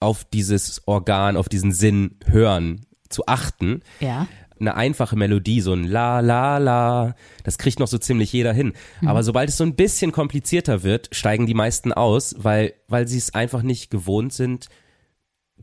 auf 0.00 0.24
dieses 0.24 0.86
Organ, 0.86 1.36
auf 1.36 1.48
diesen 1.48 1.72
Sinn 1.72 2.16
hören 2.26 2.86
zu 3.08 3.26
achten. 3.26 3.82
Ja. 4.00 4.26
Eine 4.60 4.74
einfache 4.74 5.14
Melodie, 5.14 5.60
so 5.60 5.72
ein 5.72 5.84
La, 5.84 6.20
La, 6.20 6.58
La, 6.58 7.14
das 7.44 7.58
kriegt 7.58 7.78
noch 7.78 7.86
so 7.86 7.98
ziemlich 7.98 8.32
jeder 8.32 8.52
hin. 8.52 8.72
Mhm. 9.00 9.08
Aber 9.08 9.22
sobald 9.22 9.50
es 9.50 9.56
so 9.56 9.64
ein 9.64 9.76
bisschen 9.76 10.10
komplizierter 10.10 10.82
wird, 10.82 11.08
steigen 11.12 11.46
die 11.46 11.54
meisten 11.54 11.92
aus, 11.92 12.34
weil, 12.38 12.74
weil 12.88 13.06
sie 13.06 13.18
es 13.18 13.34
einfach 13.34 13.62
nicht 13.62 13.90
gewohnt 13.90 14.32
sind, 14.32 14.68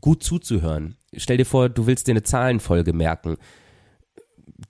gut 0.00 0.22
zuzuhören. 0.22 0.96
Stell 1.16 1.36
dir 1.36 1.46
vor, 1.46 1.68
du 1.68 1.86
willst 1.86 2.06
dir 2.06 2.12
eine 2.12 2.22
Zahlenfolge 2.22 2.92
merken. 2.92 3.36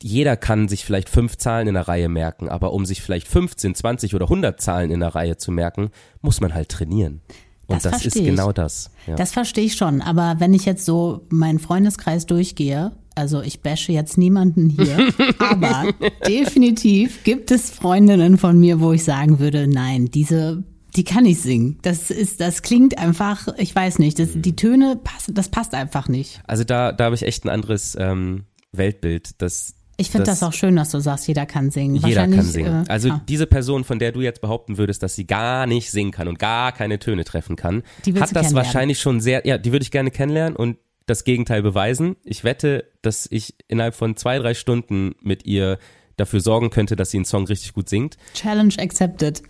Jeder 0.02 0.36
kann 0.36 0.68
sich 0.68 0.84
vielleicht 0.84 1.08
fünf 1.08 1.36
Zahlen 1.36 1.68
in 1.68 1.74
der 1.74 1.88
Reihe 1.88 2.08
merken, 2.08 2.48
aber 2.48 2.72
um 2.72 2.84
sich 2.84 3.02
vielleicht 3.02 3.28
15, 3.28 3.74
20 3.74 4.14
oder 4.14 4.26
100 4.26 4.60
Zahlen 4.60 4.90
in 4.90 5.00
der 5.00 5.14
Reihe 5.14 5.36
zu 5.36 5.52
merken, 5.52 5.90
muss 6.22 6.40
man 6.40 6.54
halt 6.54 6.68
trainieren. 6.68 7.20
Und 7.66 7.84
das, 7.84 7.92
das 7.92 8.06
ist 8.06 8.14
genau 8.14 8.52
das. 8.52 8.90
Ja. 9.06 9.16
Das 9.16 9.32
verstehe 9.32 9.64
ich 9.64 9.74
schon. 9.74 10.00
Aber 10.00 10.36
wenn 10.38 10.54
ich 10.54 10.64
jetzt 10.64 10.84
so 10.84 11.26
meinen 11.30 11.58
Freundeskreis 11.58 12.26
durchgehe, 12.26 12.92
also 13.16 13.42
ich 13.42 13.60
bashe 13.60 13.92
jetzt 13.92 14.18
niemanden 14.18 14.68
hier, 14.68 15.08
aber 15.38 15.92
definitiv 16.28 17.24
gibt 17.24 17.50
es 17.50 17.70
Freundinnen 17.70 18.38
von 18.38 18.58
mir, 18.58 18.80
wo 18.80 18.92
ich 18.92 19.04
sagen 19.04 19.38
würde, 19.40 19.66
nein, 19.66 20.06
diese 20.06 20.62
die 20.96 21.04
kann 21.04 21.26
ich 21.26 21.40
singen. 21.40 21.78
Das 21.82 22.10
ist, 22.10 22.40
das 22.40 22.62
klingt 22.62 22.98
einfach, 22.98 23.48
ich 23.58 23.74
weiß 23.74 23.98
nicht, 23.98 24.18
das, 24.18 24.30
die 24.34 24.56
Töne 24.56 24.98
passen, 25.02 25.34
das 25.34 25.48
passt 25.48 25.74
einfach 25.74 26.08
nicht. 26.08 26.40
Also 26.46 26.64
da, 26.64 26.92
da 26.92 27.04
habe 27.04 27.14
ich 27.14 27.22
echt 27.22 27.44
ein 27.44 27.50
anderes 27.50 27.96
ähm, 28.00 28.44
Weltbild. 28.72 29.40
Das, 29.42 29.74
ich 29.98 30.10
finde 30.10 30.24
das, 30.24 30.40
das, 30.40 30.48
auch 30.48 30.52
schön, 30.52 30.76
dass 30.76 30.90
du 30.90 31.00
sagst, 31.00 31.28
jeder 31.28 31.44
kann 31.44 31.70
singen. 31.70 31.96
Jeder 31.96 32.26
kann 32.26 32.42
singen. 32.42 32.84
Äh, 32.84 32.90
also 32.90 33.08
ja. 33.08 33.22
diese 33.28 33.46
Person, 33.46 33.84
von 33.84 33.98
der 33.98 34.12
du 34.12 34.20
jetzt 34.20 34.40
behaupten 34.40 34.78
würdest, 34.78 35.02
dass 35.02 35.14
sie 35.14 35.26
gar 35.26 35.66
nicht 35.66 35.90
singen 35.90 36.12
kann 36.12 36.28
und 36.28 36.38
gar 36.38 36.72
keine 36.72 36.98
Töne 36.98 37.24
treffen 37.24 37.56
kann, 37.56 37.82
hat 38.18 38.34
das 38.34 38.54
wahrscheinlich 38.54 39.00
schon 39.00 39.20
sehr, 39.20 39.46
ja, 39.46 39.58
die 39.58 39.72
würde 39.72 39.82
ich 39.82 39.90
gerne 39.90 40.10
kennenlernen 40.10 40.56
und 40.56 40.78
das 41.06 41.24
Gegenteil 41.24 41.62
beweisen. 41.62 42.16
Ich 42.24 42.42
wette, 42.42 42.90
dass 43.02 43.28
ich 43.30 43.54
innerhalb 43.68 43.94
von 43.94 44.16
zwei, 44.16 44.38
drei 44.38 44.54
Stunden 44.54 45.14
mit 45.22 45.46
ihr 45.46 45.78
dafür 46.16 46.40
sorgen 46.40 46.70
könnte, 46.70 46.96
dass 46.96 47.10
sie 47.10 47.18
einen 47.18 47.24
Song 47.24 47.46
richtig 47.46 47.74
gut 47.74 47.88
singt. 47.88 48.16
Challenge 48.34 48.74
accepted. 48.78 49.42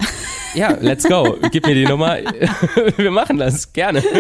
Ja, 0.55 0.77
let's 0.81 1.05
go. 1.05 1.37
Gib 1.53 1.67
mir 1.67 1.75
die 1.75 1.85
Nummer. 1.89 2.17
Wir 2.97 3.11
machen 3.11 3.39
das 3.39 3.73
gerne. 3.73 4.03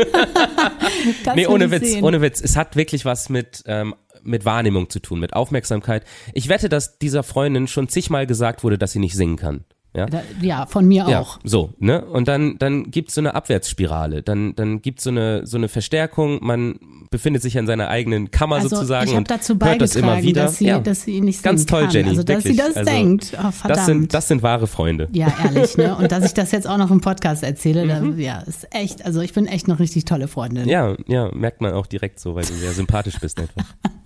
Das 1.25 1.37
nee, 1.37 1.47
ohne 1.47 1.71
Witz, 1.71 1.91
sehen. 1.91 2.05
ohne 2.05 2.21
Witz. 2.21 2.41
Es 2.41 2.57
hat 2.57 2.75
wirklich 2.75 3.05
was 3.05 3.29
mit 3.29 3.62
ähm, 3.67 3.95
mit 4.23 4.45
Wahrnehmung 4.45 4.91
zu 4.91 4.99
tun, 4.99 5.21
mit 5.21 5.35
Aufmerksamkeit. 5.35 6.05
Ich 6.33 6.49
wette, 6.49 6.69
dass 6.69 6.99
dieser 6.99 7.23
Freundin 7.23 7.69
schon 7.69 7.88
zigmal 7.88 8.26
gesagt 8.26 8.65
wurde, 8.65 8.76
dass 8.79 8.93
sie 8.93 8.99
nicht 8.99 9.15
singen 9.15 9.37
kann. 9.37 9.65
Ja, 9.97 10.07
ja 10.43 10.67
von 10.67 10.87
mir 10.87 11.07
ja, 11.09 11.21
auch. 11.21 11.38
So, 11.43 11.73
ne? 11.79 12.05
Und 12.05 12.29
dann, 12.29 12.59
dann 12.59 12.91
gibt's 12.91 13.15
so 13.15 13.21
eine 13.21 13.35
Abwärtsspirale. 13.35 14.23
Dann, 14.23 14.55
dann 14.55 14.83
gibt's 14.83 15.05
so 15.05 15.11
eine, 15.11 15.47
so 15.47 15.57
eine 15.57 15.69
Verstärkung. 15.69 16.38
Man 16.43 16.79
befindet 17.11 17.43
sich 17.43 17.57
in 17.57 17.67
seiner 17.67 17.88
eigenen 17.88 18.31
Kammer 18.31 18.57
also 18.57 18.69
sozusagen 18.69 19.11
ich 19.11 19.17
und 19.17 19.31
dazu 19.31 19.57
hört 19.61 19.81
das 19.81 19.97
immer 19.97 20.23
wieder. 20.23 20.45
Dass 20.45 20.59
sie, 20.59 20.67
ja. 20.67 20.79
dass 20.81 21.03
sie 21.03 21.21
nicht 21.21 21.43
Ganz 21.43 21.67
toll, 21.67 21.85
kann. 21.85 21.91
Jenny. 21.91 22.09
Also, 22.11 22.23
dass 22.23 22.45
wirklich. 22.45 22.53
sie 22.53 22.59
das 22.59 22.76
also, 22.76 22.91
denkt. 22.91 23.33
Oh, 23.33 23.50
verdammt. 23.50 23.71
Das 23.71 23.87
sind, 23.87 24.15
das 24.15 24.29
sind 24.29 24.43
wahre 24.43 24.67
Freunde. 24.67 25.09
Ja, 25.12 25.33
ehrlich, 25.45 25.76
ne? 25.76 25.97
Und 25.97 26.12
dass 26.12 26.25
ich 26.25 26.35
das 26.35 26.53
jetzt 26.53 26.67
auch 26.67 26.79
noch 26.79 26.91
im 26.91 27.00
Podcast 27.00 27.43
erzähle, 27.43 27.85
mhm. 27.85 28.17
da, 28.17 28.23
ja, 28.23 28.38
ist 28.41 28.69
echt, 28.75 29.05
also 29.05 29.21
ich 29.21 29.33
bin 29.33 29.47
echt 29.47 29.69
noch 29.69 29.79
richtig 29.79 30.05
tolle 30.05 30.29
Freundin. 30.29 30.69
Ja, 30.69 30.95
ja, 31.07 31.31
merkt 31.35 31.61
man 31.61 31.73
auch 31.73 31.87
direkt 31.87 32.21
so, 32.21 32.35
weil 32.35 32.45
du 32.45 32.53
sehr 32.53 32.73
sympathisch 32.73 33.19
bist 33.19 33.41
einfach. 33.41 33.65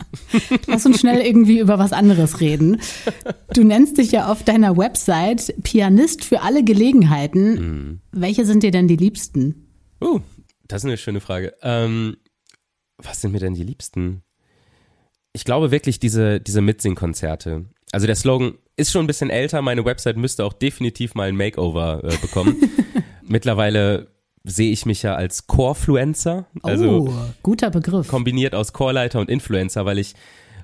Lass 0.66 0.86
uns 0.86 1.00
schnell 1.00 1.20
irgendwie 1.20 1.58
über 1.58 1.78
was 1.78 1.92
anderes 1.92 2.40
reden. 2.40 2.80
Du 3.54 3.64
nennst 3.64 3.98
dich 3.98 4.12
ja 4.12 4.30
auf 4.30 4.42
deiner 4.42 4.76
Website 4.76 5.54
Pianist 5.62 6.24
für 6.24 6.42
alle 6.42 6.64
Gelegenheiten. 6.64 7.54
Mhm. 7.54 8.00
Welche 8.12 8.44
sind 8.44 8.62
dir 8.62 8.70
denn 8.70 8.88
die 8.88 8.96
liebsten? 8.96 9.68
Uh, 10.02 10.20
das 10.66 10.82
ist 10.82 10.86
eine 10.86 10.96
schöne 10.96 11.20
Frage. 11.20 11.54
Ähm, 11.62 12.16
was 12.98 13.20
sind 13.20 13.32
mir 13.32 13.40
denn 13.40 13.54
die 13.54 13.64
liebsten? 13.64 14.22
Ich 15.32 15.44
glaube 15.44 15.70
wirklich 15.70 16.00
diese, 16.00 16.40
diese 16.40 16.60
Mitsing-Konzerte. 16.60 17.66
Also 17.92 18.06
der 18.06 18.16
Slogan 18.16 18.54
ist 18.76 18.92
schon 18.92 19.04
ein 19.04 19.06
bisschen 19.06 19.30
älter. 19.30 19.62
Meine 19.62 19.84
Website 19.84 20.16
müsste 20.16 20.44
auch 20.44 20.52
definitiv 20.52 21.14
mal 21.14 21.28
ein 21.28 21.36
Makeover 21.36 22.02
äh, 22.04 22.16
bekommen. 22.18 22.56
Mittlerweile 23.22 24.08
sehe 24.44 24.72
ich 24.72 24.86
mich 24.86 25.02
ja 25.02 25.14
als 25.14 25.46
Chorfluencer. 25.46 26.46
Also 26.62 27.08
oh, 27.08 27.14
guter 27.42 27.70
Begriff. 27.70 28.08
Kombiniert 28.08 28.54
aus 28.54 28.72
Chorleiter 28.72 29.20
und 29.20 29.28
Influencer, 29.28 29.84
weil 29.84 29.98
ich, 29.98 30.14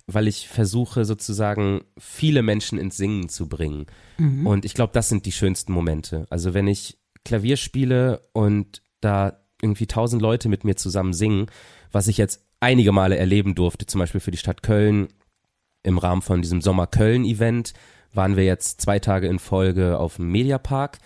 weil 0.06 0.28
ich 0.28 0.49
versuche 0.49 1.04
sozusagen 1.04 1.83
viele 1.99 2.42
Menschen 2.42 2.78
ins 2.78 2.97
Singen 2.97 3.28
zu 3.28 3.49
bringen. 3.49 3.87
Mhm. 4.18 4.47
Und 4.47 4.64
ich 4.64 4.75
glaube, 4.75 4.92
das 4.92 5.09
sind 5.09 5.26
die 5.26 5.33
schönsten 5.33 5.73
Momente. 5.73 6.26
Also 6.30 6.54
wenn 6.54 6.66
ich 6.66 6.99
Klavier 7.25 7.56
spiele 7.56 8.23
und 8.33 8.83
da 9.00 9.40
irgendwie 9.61 9.87
tausend 9.87 10.23
Leute 10.23 10.49
mit 10.49 10.64
mir 10.64 10.76
zusammen 10.76 11.12
singen, 11.12 11.47
was 11.92 12.09
ich 12.09 12.18
jetzt 12.18 12.45
einige 12.61 12.92
Male 12.92 13.16
erleben 13.16 13.54
durfte, 13.54 13.87
zum 13.87 13.99
Beispiel 13.99 14.21
für 14.21 14.30
die 14.30 14.38
Stadt 14.38 14.62
Köln 14.62 15.09
im 15.83 15.99
Rahmen 15.99 16.23
von 16.23 16.42
diesem 16.42 16.61
Sommer 16.61 16.87
Köln-Event, 16.87 17.75
waren 18.12 18.37
wir 18.37 18.45
jetzt 18.45 18.80
zwei 18.80 18.99
Tage 18.99 19.28
in 19.28 19.38
Folge 19.38 19.99
auf 19.99 20.16
dem 20.16 20.30
Mediapark 20.30 20.99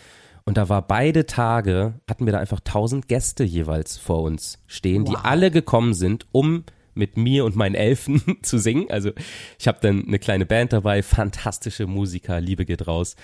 und 0.44 0.56
da 0.56 0.68
war 0.68 0.86
beide 0.86 1.26
Tage, 1.26 1.94
hatten 2.08 2.26
wir 2.26 2.32
da 2.32 2.38
einfach 2.38 2.60
tausend 2.60 3.08
Gäste 3.08 3.44
jeweils 3.44 3.98
vor 3.98 4.22
uns 4.22 4.58
stehen, 4.66 5.06
wow. 5.06 5.10
die 5.10 5.24
alle 5.24 5.50
gekommen 5.50 5.94
sind, 5.94 6.26
um 6.32 6.64
mit 6.94 7.16
mir 7.16 7.44
und 7.44 7.56
meinen 7.56 7.74
Elfen 7.74 8.22
zu 8.42 8.58
singen. 8.58 8.90
Also 8.90 9.10
ich 9.58 9.68
habe 9.68 9.78
dann 9.80 10.06
eine 10.06 10.18
kleine 10.18 10.46
Band 10.46 10.72
dabei, 10.72 11.02
fantastische 11.02 11.86
Musiker, 11.86 12.40
Liebe 12.40 12.64
geht 12.64 12.86
raus. 12.86 13.16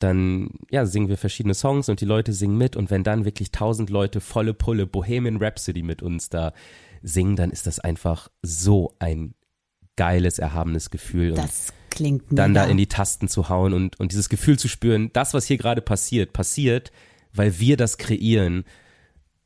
Dann 0.00 0.50
ja, 0.70 0.86
singen 0.86 1.08
wir 1.08 1.16
verschiedene 1.16 1.54
Songs 1.54 1.88
und 1.88 2.00
die 2.00 2.06
Leute 2.06 2.32
singen 2.32 2.58
mit 2.58 2.76
und 2.76 2.90
wenn 2.90 3.04
dann 3.04 3.24
wirklich 3.24 3.52
tausend 3.52 3.90
Leute 3.90 4.20
volle 4.20 4.52
Pulle 4.52 4.86
Bohemian 4.86 5.36
Rhapsody 5.36 5.82
mit 5.82 6.02
uns 6.02 6.28
da 6.28 6.52
singen, 7.02 7.36
dann 7.36 7.50
ist 7.50 7.66
das 7.66 7.78
einfach 7.78 8.28
so 8.42 8.96
ein 8.98 9.34
geiles, 9.96 10.38
erhabenes 10.38 10.90
Gefühl. 10.90 11.34
Das 11.34 11.72
klingt 11.94 12.30
mega. 12.30 12.42
Dann 12.42 12.54
da 12.54 12.64
in 12.64 12.76
die 12.76 12.86
Tasten 12.86 13.28
zu 13.28 13.48
hauen 13.48 13.72
und, 13.72 13.98
und 14.00 14.12
dieses 14.12 14.28
Gefühl 14.28 14.58
zu 14.58 14.68
spüren, 14.68 15.10
das, 15.12 15.34
was 15.34 15.46
hier 15.46 15.56
gerade 15.56 15.80
passiert, 15.80 16.32
passiert, 16.32 16.92
weil 17.32 17.58
wir 17.58 17.76
das 17.76 17.98
kreieren, 17.98 18.64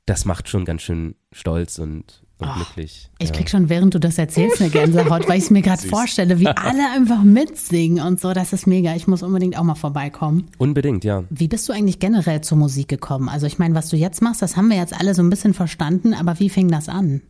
das 0.07 0.25
macht 0.25 0.49
schon 0.49 0.65
ganz 0.65 0.83
schön 0.83 1.15
stolz 1.33 1.79
und, 1.79 2.23
und 2.39 2.49
oh, 2.49 2.55
glücklich. 2.55 3.11
Ich 3.19 3.29
ja. 3.29 3.35
krieg 3.35 3.51
schon, 3.51 3.69
während 3.69 3.95
du 3.95 4.01
das 4.01 4.17
erzählst, 4.17 4.61
eine 4.61 4.71
Gänsehaut, 4.71 5.29
weil 5.29 5.39
ich 5.39 5.45
es 5.45 5.51
mir 5.51 5.61
gerade 5.61 5.83
vorstelle, 5.89 6.41
wie 6.41 6.47
alle 6.47 6.91
einfach 6.95 7.23
mitsingen 7.23 8.05
und 8.05 8.21
so. 8.21 8.33
Das 8.33 8.53
ist 8.53 8.67
mega. 8.67 8.95
Ich 8.95 9.07
muss 9.07 9.23
unbedingt 9.23 9.59
auch 9.59 9.65
mal 9.65 9.75
vorbeikommen. 9.75 10.47
Unbedingt, 10.57 11.05
ja. 11.05 11.25
Wie 11.29 11.49
bist 11.49 11.69
du 11.69 11.73
eigentlich 11.73 11.99
generell 11.99 12.41
zur 12.41 12.57
Musik 12.57 12.89
gekommen? 12.89 13.29
Also 13.29 13.47
ich 13.47 13.59
meine, 13.59 13.75
was 13.75 13.89
du 13.91 13.97
jetzt 13.97 14.23
machst, 14.23 14.41
das 14.41 14.57
haben 14.57 14.69
wir 14.69 14.79
jetzt 14.79 14.99
alle 14.99 15.15
so 15.15 15.23
ein 15.23 15.31
bisschen 15.31 15.53
verstanden, 15.53 16.15
aber 16.15 16.39
wie 16.41 16.49
fing 16.49 16.69
das 16.69 16.89
an? 16.89 17.21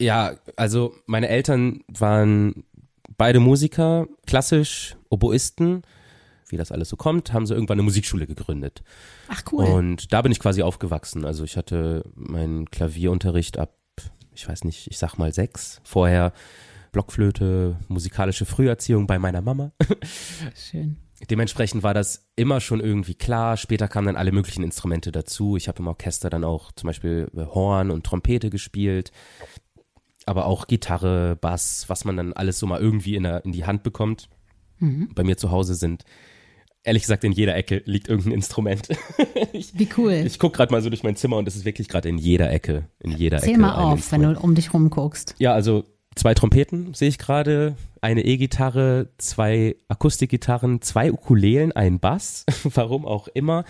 Ja, 0.00 0.34
also 0.54 0.94
meine 1.06 1.28
Eltern 1.28 1.80
waren 1.88 2.62
beide 3.18 3.40
Musiker, 3.40 4.06
klassisch, 4.26 4.96
Oboisten, 5.10 5.82
wie 6.48 6.56
das 6.56 6.72
alles 6.72 6.88
so 6.88 6.96
kommt, 6.96 7.34
haben 7.34 7.44
sie 7.44 7.52
irgendwann 7.52 7.74
eine 7.74 7.82
Musikschule 7.82 8.26
gegründet. 8.26 8.82
Ach 9.28 9.42
cool. 9.52 9.66
Und 9.66 10.12
da 10.14 10.22
bin 10.22 10.32
ich 10.32 10.40
quasi 10.40 10.62
aufgewachsen. 10.62 11.26
Also 11.26 11.44
ich 11.44 11.58
hatte 11.58 12.04
meinen 12.14 12.70
Klavierunterricht 12.70 13.58
ab, 13.58 13.74
ich 14.32 14.48
weiß 14.48 14.64
nicht, 14.64 14.86
ich 14.86 14.96
sag 14.96 15.18
mal 15.18 15.34
sechs. 15.34 15.82
Vorher 15.84 16.32
Blockflöte, 16.92 17.76
musikalische 17.88 18.46
Früherziehung 18.46 19.06
bei 19.06 19.18
meiner 19.18 19.42
Mama. 19.42 19.72
Schön. 20.54 20.96
Dementsprechend 21.28 21.82
war 21.82 21.94
das 21.94 22.30
immer 22.36 22.60
schon 22.60 22.78
irgendwie 22.78 23.16
klar. 23.16 23.56
Später 23.56 23.88
kamen 23.88 24.06
dann 24.06 24.16
alle 24.16 24.30
möglichen 24.30 24.62
Instrumente 24.62 25.10
dazu. 25.10 25.56
Ich 25.56 25.66
habe 25.66 25.80
im 25.80 25.88
Orchester 25.88 26.30
dann 26.30 26.44
auch 26.44 26.70
zum 26.72 26.86
Beispiel 26.86 27.28
Horn 27.34 27.90
und 27.90 28.06
Trompete 28.06 28.50
gespielt 28.50 29.10
aber 30.28 30.46
auch 30.46 30.66
Gitarre, 30.66 31.36
Bass, 31.40 31.84
was 31.88 32.04
man 32.04 32.16
dann 32.16 32.32
alles 32.32 32.58
so 32.58 32.66
mal 32.66 32.80
irgendwie 32.80 33.16
in, 33.16 33.22
der, 33.24 33.44
in 33.44 33.52
die 33.52 33.64
Hand 33.64 33.82
bekommt. 33.82 34.28
Mhm. 34.78 35.10
Bei 35.14 35.24
mir 35.24 35.36
zu 35.36 35.50
Hause 35.50 35.74
sind, 35.74 36.04
ehrlich 36.84 37.02
gesagt, 37.02 37.24
in 37.24 37.32
jeder 37.32 37.56
Ecke 37.56 37.82
liegt 37.84 38.08
irgendein 38.08 38.32
Instrument. 38.32 38.88
ich, 39.52 39.78
Wie 39.78 39.88
cool. 39.96 40.12
Ich 40.12 40.38
gucke 40.38 40.56
gerade 40.56 40.72
mal 40.72 40.82
so 40.82 40.90
durch 40.90 41.02
mein 41.02 41.16
Zimmer 41.16 41.36
und 41.36 41.48
es 41.48 41.56
ist 41.56 41.64
wirklich 41.64 41.88
gerade 41.88 42.08
in 42.08 42.18
jeder 42.18 42.50
Ecke, 42.50 42.86
in 43.00 43.12
jeder 43.12 43.38
Zähl 43.38 43.50
Ecke. 43.50 43.60
mal 43.60 43.74
auf, 43.74 44.12
wenn 44.12 44.22
du 44.22 44.38
um 44.38 44.54
dich 44.54 44.72
rumguckst. 44.72 45.34
Ja, 45.38 45.52
also 45.52 45.84
zwei 46.14 46.34
Trompeten 46.34 46.94
sehe 46.94 47.08
ich 47.08 47.18
gerade, 47.18 47.76
eine 48.00 48.24
E-Gitarre, 48.24 49.08
zwei 49.18 49.76
Akustikgitarren, 49.88 50.82
zwei 50.82 51.12
Ukulelen, 51.12 51.72
ein 51.72 51.98
Bass, 51.98 52.44
warum 52.64 53.06
auch 53.06 53.28
immer. 53.28 53.64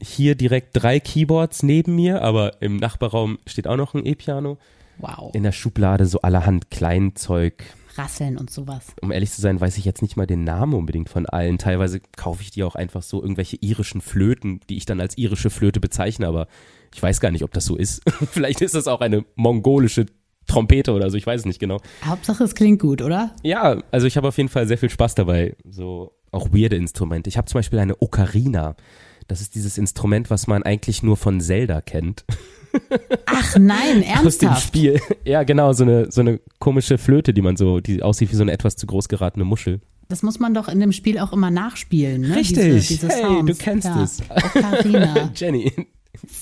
Hier 0.00 0.34
direkt 0.34 0.70
drei 0.72 1.00
Keyboards 1.00 1.62
neben 1.62 1.94
mir, 1.94 2.22
aber 2.22 2.60
im 2.60 2.76
Nachbarraum 2.76 3.38
steht 3.46 3.66
auch 3.66 3.76
noch 3.76 3.94
ein 3.94 4.04
E-Piano. 4.04 4.58
Wow. 4.98 5.34
In 5.34 5.42
der 5.42 5.52
Schublade 5.52 6.06
so 6.06 6.20
allerhand 6.20 6.70
Kleinzeug. 6.70 7.64
Rasseln 7.96 8.36
und 8.36 8.50
sowas. 8.50 8.86
Um 9.00 9.10
ehrlich 9.10 9.32
zu 9.32 9.40
sein, 9.40 9.60
weiß 9.60 9.78
ich 9.78 9.84
jetzt 9.84 10.02
nicht 10.02 10.16
mal 10.16 10.26
den 10.26 10.44
Namen 10.44 10.74
unbedingt 10.74 11.08
von 11.08 11.26
allen. 11.26 11.58
Teilweise 11.58 12.00
kaufe 12.16 12.42
ich 12.42 12.50
die 12.50 12.62
auch 12.62 12.74
einfach 12.74 13.02
so 13.02 13.22
irgendwelche 13.22 13.56
irischen 13.56 14.00
Flöten, 14.00 14.60
die 14.68 14.76
ich 14.76 14.84
dann 14.84 15.00
als 15.00 15.16
irische 15.16 15.50
Flöte 15.50 15.80
bezeichne, 15.80 16.26
aber 16.26 16.46
ich 16.94 17.02
weiß 17.02 17.20
gar 17.20 17.30
nicht, 17.30 17.44
ob 17.44 17.52
das 17.52 17.64
so 17.64 17.76
ist. 17.76 18.02
Vielleicht 18.30 18.60
ist 18.60 18.74
das 18.74 18.86
auch 18.86 19.00
eine 19.00 19.24
mongolische 19.34 20.06
Trompete 20.46 20.92
oder 20.92 21.10
so, 21.10 21.16
ich 21.16 21.26
weiß 21.26 21.40
es 21.40 21.46
nicht 21.46 21.58
genau. 21.58 21.80
Hauptsache 22.04 22.44
es 22.44 22.54
klingt 22.54 22.80
gut, 22.80 23.02
oder? 23.02 23.34
Ja, 23.42 23.82
also 23.90 24.06
ich 24.06 24.16
habe 24.16 24.28
auf 24.28 24.36
jeden 24.36 24.48
Fall 24.48 24.68
sehr 24.68 24.78
viel 24.78 24.90
Spaß 24.90 25.14
dabei. 25.14 25.56
So 25.68 26.12
auch 26.30 26.52
weirde 26.52 26.76
Instrumente. 26.76 27.28
Ich 27.28 27.36
habe 27.36 27.46
zum 27.46 27.58
Beispiel 27.58 27.78
eine 27.78 28.00
Ocarina. 28.00 28.76
Das 29.26 29.40
ist 29.40 29.54
dieses 29.54 29.76
Instrument, 29.76 30.30
was 30.30 30.46
man 30.46 30.62
eigentlich 30.62 31.02
nur 31.02 31.16
von 31.16 31.40
Zelda 31.40 31.80
kennt. 31.80 32.24
Ach 33.26 33.56
nein, 33.58 34.02
ernsthaft? 34.02 34.26
Aus 34.26 34.38
dem 34.38 34.54
Spiel. 34.56 35.00
Ja, 35.24 35.42
genau, 35.42 35.72
so 35.72 35.84
eine, 35.84 36.10
so 36.10 36.20
eine 36.20 36.40
komische 36.58 36.98
Flöte, 36.98 37.34
die 37.34 37.42
man 37.42 37.56
so, 37.56 37.80
die 37.80 38.02
aussieht 38.02 38.30
wie 38.30 38.36
so 38.36 38.42
eine 38.42 38.52
etwas 38.52 38.76
zu 38.76 38.86
groß 38.86 39.08
geratene 39.08 39.44
Muschel. 39.44 39.80
Das 40.08 40.22
muss 40.22 40.38
man 40.38 40.54
doch 40.54 40.68
in 40.68 40.78
dem 40.78 40.92
Spiel 40.92 41.18
auch 41.18 41.32
immer 41.32 41.50
nachspielen, 41.50 42.22
ne? 42.22 42.36
Richtig. 42.36 42.86
Diese, 42.86 43.08
diese 43.08 43.08
hey, 43.08 43.44
du 43.44 43.54
kennst 43.54 43.88
ja. 43.88 44.02
es. 44.02 44.22
Ocarina. 44.30 45.30
Jenny. 45.34 45.72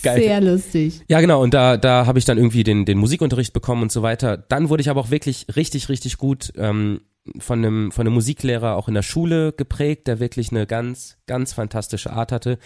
Geil. 0.03 0.21
Sehr 0.21 0.41
lustig. 0.41 1.03
Ja, 1.09 1.21
genau. 1.21 1.43
Und 1.43 1.55
da, 1.55 1.77
da 1.77 2.07
habe 2.07 2.19
ich 2.19 2.25
dann 2.25 2.39
irgendwie 2.39 2.63
den, 2.63 2.85
den 2.85 2.99
Musikunterricht 2.99 3.53
bekommen 3.53 3.83
und 3.83 3.93
so 3.93 4.03
weiter. 4.03 4.37
Dann 4.37 4.69
wurde 4.69 4.83
ich 4.83 4.91
aber 4.91 5.01
auch 5.01 5.11
wirklich 5.11 5.47
richtig, 5.57 5.89
richtig 5.89 6.19
gut 6.19 6.53
ähm, 6.57 7.01
von 7.39 7.59
einem, 7.59 7.91
von 7.91 8.07
einem 8.07 8.15
Musiklehrer 8.15 8.77
auch 8.77 8.89
in 8.89 8.95
der 8.95 9.03
Schule 9.03 9.53
geprägt, 9.53 10.07
der 10.07 10.21
wirklich 10.21 10.51
eine 10.51 10.67
ganz, 10.67 11.17
ganz 11.27 11.53
fantastische 11.53 12.13
Art 12.13 12.33
hatte. 12.33 12.59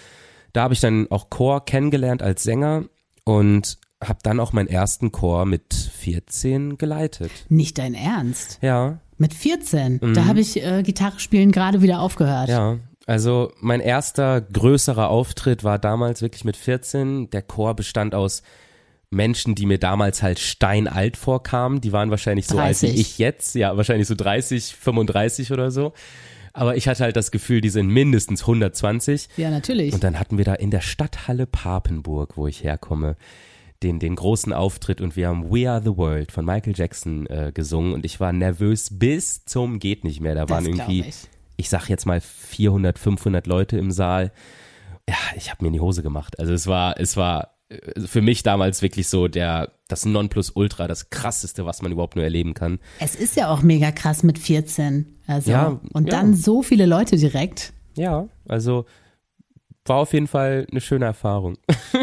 Da 0.53 0.63
habe 0.63 0.75
ich 0.75 0.81
dann 0.81 1.07
auch 1.11 1.31
Chor 1.31 1.65
kennengelernt 1.65 2.23
als 2.23 2.43
Sänger 2.43 2.85
und 3.29 3.77
habe 4.03 4.21
dann 4.23 4.41
auch 4.41 4.55
meinen 4.55 4.69
ersten 4.69 5.13
Chor 5.13 5.45
mit 5.45 5.75
14 5.75 6.79
geleitet. 6.79 7.31
Nicht 7.51 7.77
dein 7.77 7.93
Ernst? 7.93 8.59
Ja. 8.63 9.01
Mit 9.19 9.35
14? 9.35 9.99
Mhm. 10.01 10.15
Da 10.15 10.25
habe 10.25 10.41
ich 10.41 10.65
äh, 10.65 10.83
Gitarre 10.83 11.21
spielen 11.21 11.53
gerade 11.53 11.83
wieder 11.83 12.01
aufgehört. 12.01 12.49
Ja. 12.49 12.79
Also 13.07 13.53
mein 13.61 13.81
erster 13.81 14.41
größerer 14.41 15.11
Auftritt 15.11 15.63
war 15.63 15.79
damals 15.79 16.23
wirklich 16.23 16.45
mit 16.45 16.57
14. 16.57 17.29
Der 17.29 17.43
Chor 17.43 17.75
bestand 17.75 18.15
aus 18.15 18.43
Menschen, 19.11 19.55
die 19.55 19.67
mir 19.67 19.79
damals 19.79 20.23
halt 20.23 20.39
steinalt 20.39 21.19
vorkamen. 21.19 21.83
Die 21.83 21.93
waren 21.93 22.11
wahrscheinlich 22.11 22.47
so 22.47 22.57
30. 22.57 22.89
alt 22.89 22.97
wie 22.97 23.01
ich 23.01 23.19
jetzt. 23.19 23.55
Ja, 23.55 23.77
wahrscheinlich 23.77 24.09
so 24.09 24.15
30, 24.15 24.75
35 24.75 25.53
oder 25.53 25.71
so. 25.71 25.93
Aber 26.53 26.77
ich 26.77 26.89
hatte 26.89 27.05
halt 27.05 27.17
das 27.17 27.31
Gefühl, 27.31 27.61
die 27.61 27.71
sind 27.71 27.89
mindestens 27.89 28.43
120. 28.43 29.29
Ja, 29.37 29.51
natürlich. 29.51 29.95
Und 29.95 30.05
dann 30.05 30.19
hatten 30.19 30.39
wir 30.39 30.45
da 30.45 30.55
in 30.55 30.71
der 30.71 30.81
Stadthalle 30.81 31.47
Papenburg, 31.47 32.37
wo 32.37 32.47
ich 32.47 32.65
herkomme, 32.65 33.17
den, 33.83 33.99
den 33.99 34.17
großen 34.17 34.53
Auftritt 34.53 35.01
und 35.01 35.17
wir 35.17 35.29
haben 35.29 35.51
We 35.53 35.71
Are 35.71 35.81
the 35.83 35.97
World 35.97 36.33
von 36.33 36.45
Michael 36.45 36.75
Jackson 36.77 37.27
äh, 37.27 37.53
gesungen 37.55 37.93
und 37.93 38.05
ich 38.05 38.19
war 38.19 38.33
nervös 38.33 38.89
bis 38.91 39.45
zum 39.45 39.79
geht 39.79 40.05
nicht 40.05 40.21
mehr. 40.21 40.35
Da 40.35 40.47
das 40.47 40.51
waren 40.51 40.67
irgendwie, 40.67 41.03
ich. 41.03 41.29
ich 41.57 41.69
sag 41.69 41.89
jetzt 41.89 42.05
mal 42.05 42.21
400, 42.21 42.99
500 42.99 43.47
Leute 43.47 43.79
im 43.79 43.93
Saal. 43.93 44.33
Ja, 45.09 45.17
ich 45.37 45.51
habe 45.51 45.63
mir 45.63 45.69
in 45.69 45.75
die 45.75 45.81
Hose 45.81 46.03
gemacht. 46.03 46.39
Also 46.41 46.53
es 46.53 46.67
war, 46.67 46.99
es 46.99 47.17
war 47.17 47.58
für 48.07 48.23
mich 48.23 48.43
damals 48.43 48.83
wirklich 48.83 49.09
so 49.09 49.29
der 49.29 49.73
das 49.89 50.05
Nonplusultra, 50.05 50.87
das 50.87 51.11
krasseste, 51.11 51.65
was 51.67 51.83
man 51.83 51.93
überhaupt 51.93 52.17
nur 52.17 52.25
erleben 52.25 52.55
kann. 52.55 52.79
Es 53.01 53.15
ist 53.15 53.37
ja 53.37 53.51
auch 53.51 53.63
mega 53.63 53.91
krass 53.91 54.23
mit 54.23 54.39
14. 54.39 55.07
Also 55.27 55.51
ja, 55.51 55.81
und 55.93 56.09
ja. 56.09 56.11
dann 56.11 56.35
so 56.35 56.63
viele 56.63 56.87
Leute 56.87 57.17
direkt. 57.17 57.73
Ja, 57.97 58.29
also 58.47 58.85
war 59.89 59.97
auf 59.97 60.13
jeden 60.13 60.27
Fall 60.27 60.67
eine 60.71 60.81
schöne 60.81 61.07
Erfahrung. 61.07 61.57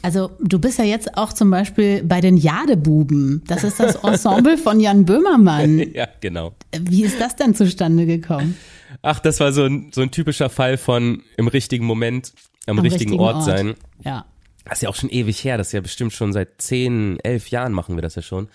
Also 0.00 0.30
du 0.40 0.60
bist 0.60 0.78
ja 0.78 0.84
jetzt 0.84 1.18
auch 1.18 1.32
zum 1.32 1.50
Beispiel 1.50 2.04
bei 2.04 2.20
den 2.20 2.36
Jadebuben. 2.36 3.42
Das 3.48 3.64
ist 3.64 3.80
das 3.80 3.96
Ensemble 3.96 4.56
von 4.56 4.78
Jan 4.78 5.04
Böhmermann. 5.04 5.78
Ja, 5.92 6.06
genau. 6.20 6.54
Wie 6.80 7.02
ist 7.02 7.20
das 7.20 7.34
denn 7.34 7.54
zustande 7.54 8.06
gekommen? 8.06 8.56
Ach, 9.02 9.18
das 9.18 9.40
war 9.40 9.52
so 9.52 9.64
ein, 9.64 9.90
so 9.92 10.00
ein 10.00 10.12
typischer 10.12 10.50
Fall 10.50 10.78
von 10.78 11.22
im 11.36 11.48
richtigen 11.48 11.84
Moment 11.84 12.32
am, 12.66 12.78
am 12.78 12.84
richtigen, 12.84 13.10
richtigen 13.10 13.20
Ort, 13.20 13.36
Ort 13.36 13.44
sein. 13.44 13.74
Ja. 14.04 14.24
Das 14.68 14.78
ist 14.78 14.82
ja 14.82 14.88
auch 14.88 14.94
schon 14.94 15.10
ewig 15.10 15.42
her, 15.44 15.56
das 15.56 15.68
ist 15.68 15.72
ja 15.72 15.80
bestimmt 15.80 16.12
schon 16.12 16.32
seit 16.32 16.60
zehn, 16.60 17.18
elf 17.20 17.48
Jahren 17.48 17.72
machen 17.72 17.96
wir 17.96 18.02
das 18.02 18.14
ja 18.14 18.22
schon. 18.22 18.48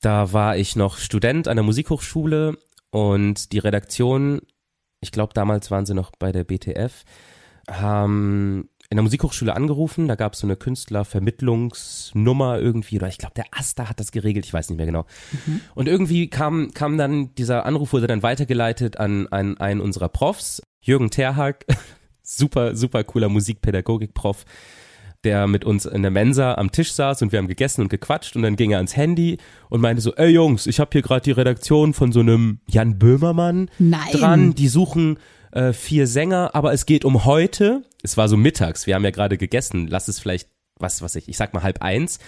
Da 0.00 0.32
war 0.32 0.56
ich 0.56 0.76
noch 0.76 0.98
Student 0.98 1.48
an 1.48 1.56
der 1.56 1.64
Musikhochschule 1.64 2.58
und 2.90 3.52
die 3.52 3.58
Redaktion, 3.58 4.40
ich 5.00 5.12
glaube 5.12 5.34
damals 5.34 5.70
waren 5.70 5.86
sie 5.86 5.94
noch 5.94 6.12
bei 6.18 6.32
der 6.32 6.44
BTF, 6.44 7.04
haben 7.70 8.68
in 8.88 8.96
der 8.96 9.02
Musikhochschule 9.02 9.54
angerufen, 9.54 10.06
da 10.06 10.14
gab 10.14 10.34
es 10.34 10.40
so 10.40 10.46
eine 10.46 10.56
Künstlervermittlungsnummer 10.56 12.58
irgendwie, 12.58 12.98
oder 12.98 13.08
ich 13.08 13.18
glaube, 13.18 13.34
der 13.34 13.46
Asta 13.50 13.88
hat 13.88 13.98
das 13.98 14.12
geregelt, 14.12 14.46
ich 14.46 14.52
weiß 14.52 14.68
nicht 14.68 14.76
mehr 14.76 14.86
genau. 14.86 15.06
Mhm. 15.46 15.60
Und 15.74 15.88
irgendwie 15.88 16.28
kam, 16.28 16.72
kam 16.72 16.96
dann, 16.96 17.34
dieser 17.34 17.66
Anruf 17.66 17.92
wurde 17.92 18.06
dann 18.06 18.22
weitergeleitet 18.22 18.98
an, 18.98 19.26
an 19.28 19.58
einen 19.58 19.80
unserer 19.80 20.08
Profs, 20.08 20.62
Jürgen 20.80 21.10
Terhag, 21.10 21.64
super, 22.22 22.76
super 22.76 23.02
cooler 23.02 23.28
Musikpädagogik-Prof, 23.28 24.44
der 25.26 25.48
mit 25.48 25.64
uns 25.64 25.84
in 25.84 26.02
der 26.02 26.10
Mensa 26.12 26.54
am 26.54 26.70
Tisch 26.70 26.92
saß 26.92 27.20
und 27.22 27.32
wir 27.32 27.38
haben 27.38 27.48
gegessen 27.48 27.82
und 27.82 27.88
gequatscht 27.88 28.36
und 28.36 28.42
dann 28.42 28.54
ging 28.54 28.70
er 28.70 28.78
ans 28.78 28.96
Handy 28.96 29.38
und 29.68 29.80
meinte 29.80 30.00
so, 30.00 30.14
ey 30.14 30.28
Jungs, 30.28 30.66
ich 30.66 30.78
habe 30.78 30.90
hier 30.92 31.02
gerade 31.02 31.22
die 31.22 31.32
Redaktion 31.32 31.92
von 31.92 32.12
so 32.12 32.20
einem 32.20 32.60
Jan 32.68 32.98
Böhmermann 32.98 33.68
Nein. 33.78 34.00
dran, 34.12 34.54
die 34.54 34.68
suchen 34.68 35.18
äh, 35.50 35.72
vier 35.72 36.06
Sänger, 36.06 36.54
aber 36.54 36.72
es 36.72 36.86
geht 36.86 37.04
um 37.04 37.24
heute. 37.24 37.82
Es 38.02 38.16
war 38.16 38.28
so 38.28 38.36
mittags, 38.36 38.86
wir 38.86 38.94
haben 38.94 39.04
ja 39.04 39.10
gerade 39.10 39.36
gegessen, 39.36 39.88
lass 39.88 40.06
es 40.06 40.20
vielleicht 40.20 40.48
was, 40.78 41.02
was 41.02 41.16
ich, 41.16 41.28
ich 41.28 41.36
sag 41.36 41.54
mal 41.54 41.62
halb 41.62 41.82
eins. 41.82 42.18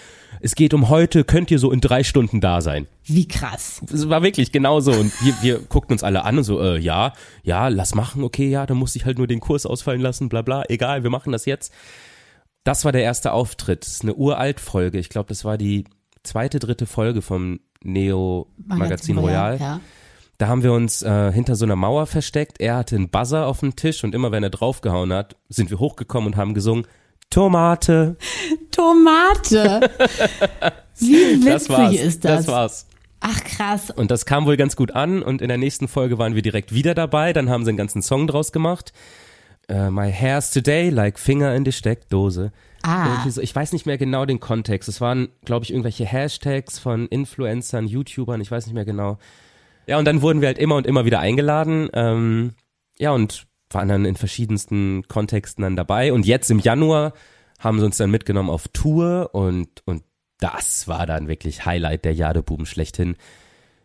Es 0.41 0.55
geht 0.55 0.75
um 0.75 0.89
heute, 0.89 1.23
könnt 1.23 1.51
ihr 1.51 1.59
so 1.59 1.71
in 1.71 1.81
drei 1.81 2.03
Stunden 2.03 2.41
da 2.41 2.63
sein. 2.63 2.89
Wie 3.05 3.29
krass. 3.29 3.81
Es 3.93 4.09
war 4.09 4.23
wirklich 4.23 4.51
genauso 4.51 4.93
und 4.93 5.13
wir, 5.23 5.35
wir 5.43 5.59
guckten 5.61 5.93
uns 5.93 6.03
alle 6.03 6.25
an 6.25 6.39
und 6.39 6.45
so, 6.45 6.61
äh, 6.61 6.79
ja, 6.79 7.13
ja, 7.45 7.69
lass 7.69 7.95
machen, 7.95 8.25
okay, 8.25 8.49
ja, 8.49 8.67
dann 8.67 8.79
muss 8.79 8.97
ich 8.97 9.05
halt 9.05 9.19
nur 9.19 9.27
den 9.27 9.41
Kurs 9.41 9.67
ausfallen 9.67 10.01
lassen, 10.01 10.29
bla 10.29 10.43
bla, 10.43 10.65
egal, 10.69 11.05
wir 11.05 11.11
machen 11.11 11.31
das 11.31 11.45
jetzt. 11.45 11.73
Das 12.69 12.85
war 12.85 12.93
der 12.93 13.03
erste 13.03 13.33
Auftritt. 13.33 13.87
Das 13.87 13.95
ist 13.95 14.03
eine 14.03 14.15
uralt 14.15 14.61
Folge. 14.61 14.99
Ich 14.99 15.09
glaube, 15.09 15.31
das 15.31 15.43
war 15.43 15.57
die 15.57 15.85
zweite, 16.23 16.59
dritte 16.59 16.85
Folge 16.85 17.23
vom 17.23 17.61
Neo 17.83 18.53
Magazin, 18.59 18.79
Magazin 18.79 19.19
Royal. 19.19 19.59
Ja. 19.59 19.81
Da 20.37 20.49
haben 20.49 20.63
wir 20.63 20.75
uns 20.75 21.01
äh, 21.01 21.33
hinter 21.33 21.57
so 21.57 21.65
einer 21.65 21.77
Mauer 21.77 22.05
versteckt. 22.05 22.61
Er 22.61 22.77
hatte 22.77 22.97
einen 22.97 23.09
Buzzer 23.09 23.47
auf 23.47 23.61
dem 23.61 23.75
Tisch 23.75 24.05
und 24.05 24.15
immer 24.15 24.33
wenn 24.33 24.43
er 24.43 24.51
draufgehauen 24.51 25.15
hat, 25.15 25.37
sind 25.49 25.71
wir 25.71 25.79
hochgekommen 25.79 26.35
und 26.35 26.37
haben 26.37 26.53
gesungen 26.53 26.87
Tomate. 27.31 28.19
Tomate. 28.71 29.91
Wie 30.99 31.15
witzig 31.47 31.69
das 31.69 31.95
ist 31.95 32.25
das? 32.27 32.45
Das 32.45 32.49
war's. 32.49 32.87
Ach 33.21 33.45
krass. 33.45 33.91
Und 33.91 34.11
das 34.11 34.27
kam 34.27 34.45
wohl 34.45 34.59
ganz 34.59 34.77
gut 34.77 34.91
an 34.91 35.23
und 35.23 35.41
in 35.41 35.49
der 35.49 35.57
nächsten 35.57 35.89
Folge 35.89 36.19
waren 36.19 36.35
wir 36.35 36.43
direkt 36.43 36.75
wieder 36.75 36.95
dabei. 36.95 37.33
Dann 37.33 37.49
haben 37.49 37.65
sie 37.65 37.71
einen 37.71 37.79
ganzen 37.79 38.03
Song 38.03 38.27
draus 38.27 38.53
gemacht. 38.53 38.93
Uh, 39.71 39.91
my 39.91 40.11
hair's 40.11 40.51
today 40.51 40.89
like 40.89 41.19
Finger 41.19 41.55
in 41.55 41.65
die 41.65 41.73
Steckdose. 41.73 42.53
Ah. 42.83 43.29
So, 43.29 43.41
ich 43.43 43.55
weiß 43.55 43.73
nicht 43.73 43.85
mehr 43.87 43.99
genau 43.99 44.25
den 44.25 44.41
Kontext. 44.41 44.89
Es 44.89 45.01
waren, 45.01 45.29
glaube 45.45 45.65
ich, 45.65 45.73
irgendwelche 45.73 46.07
Hashtags 46.07 46.79
von 46.79 47.07
Influencern, 47.09 47.87
YouTubern, 47.87 48.41
ich 48.41 48.51
weiß 48.51 48.67
nicht 48.67 48.75
mehr 48.75 48.87
genau. 48.87 49.19
Ja, 49.87 49.99
und 49.99 50.05
dann 50.05 50.23
wurden 50.23 50.41
wir 50.41 50.49
halt 50.49 50.59
immer 50.59 50.77
und 50.77 50.87
immer 50.87 51.05
wieder 51.05 51.21
eingeladen. 51.21 51.89
Ähm, 51.93 52.55
ja, 52.99 53.11
und 53.13 53.47
waren 53.71 53.89
dann 53.89 54.05
in 54.05 54.17
verschiedensten 54.17 55.03
Kontexten 55.09 55.63
dann 55.63 55.77
dabei. 55.77 56.13
Und 56.13 56.27
jetzt 56.27 56.51
im 56.51 56.59
Januar 56.59 57.13
haben 57.59 57.79
sie 57.79 57.85
uns 57.85 57.97
dann 57.97 58.11
mitgenommen 58.11 58.51
auf 58.51 58.69
Tour 58.69 59.31
und, 59.35 59.69
und 59.85 60.03
das 60.41 60.89
war 60.89 61.07
dann 61.07 61.29
wirklich 61.29 61.67
Highlight 61.67 62.05
der 62.05 62.15
Jadebuben 62.15 62.67
schlechthin. 62.67 63.17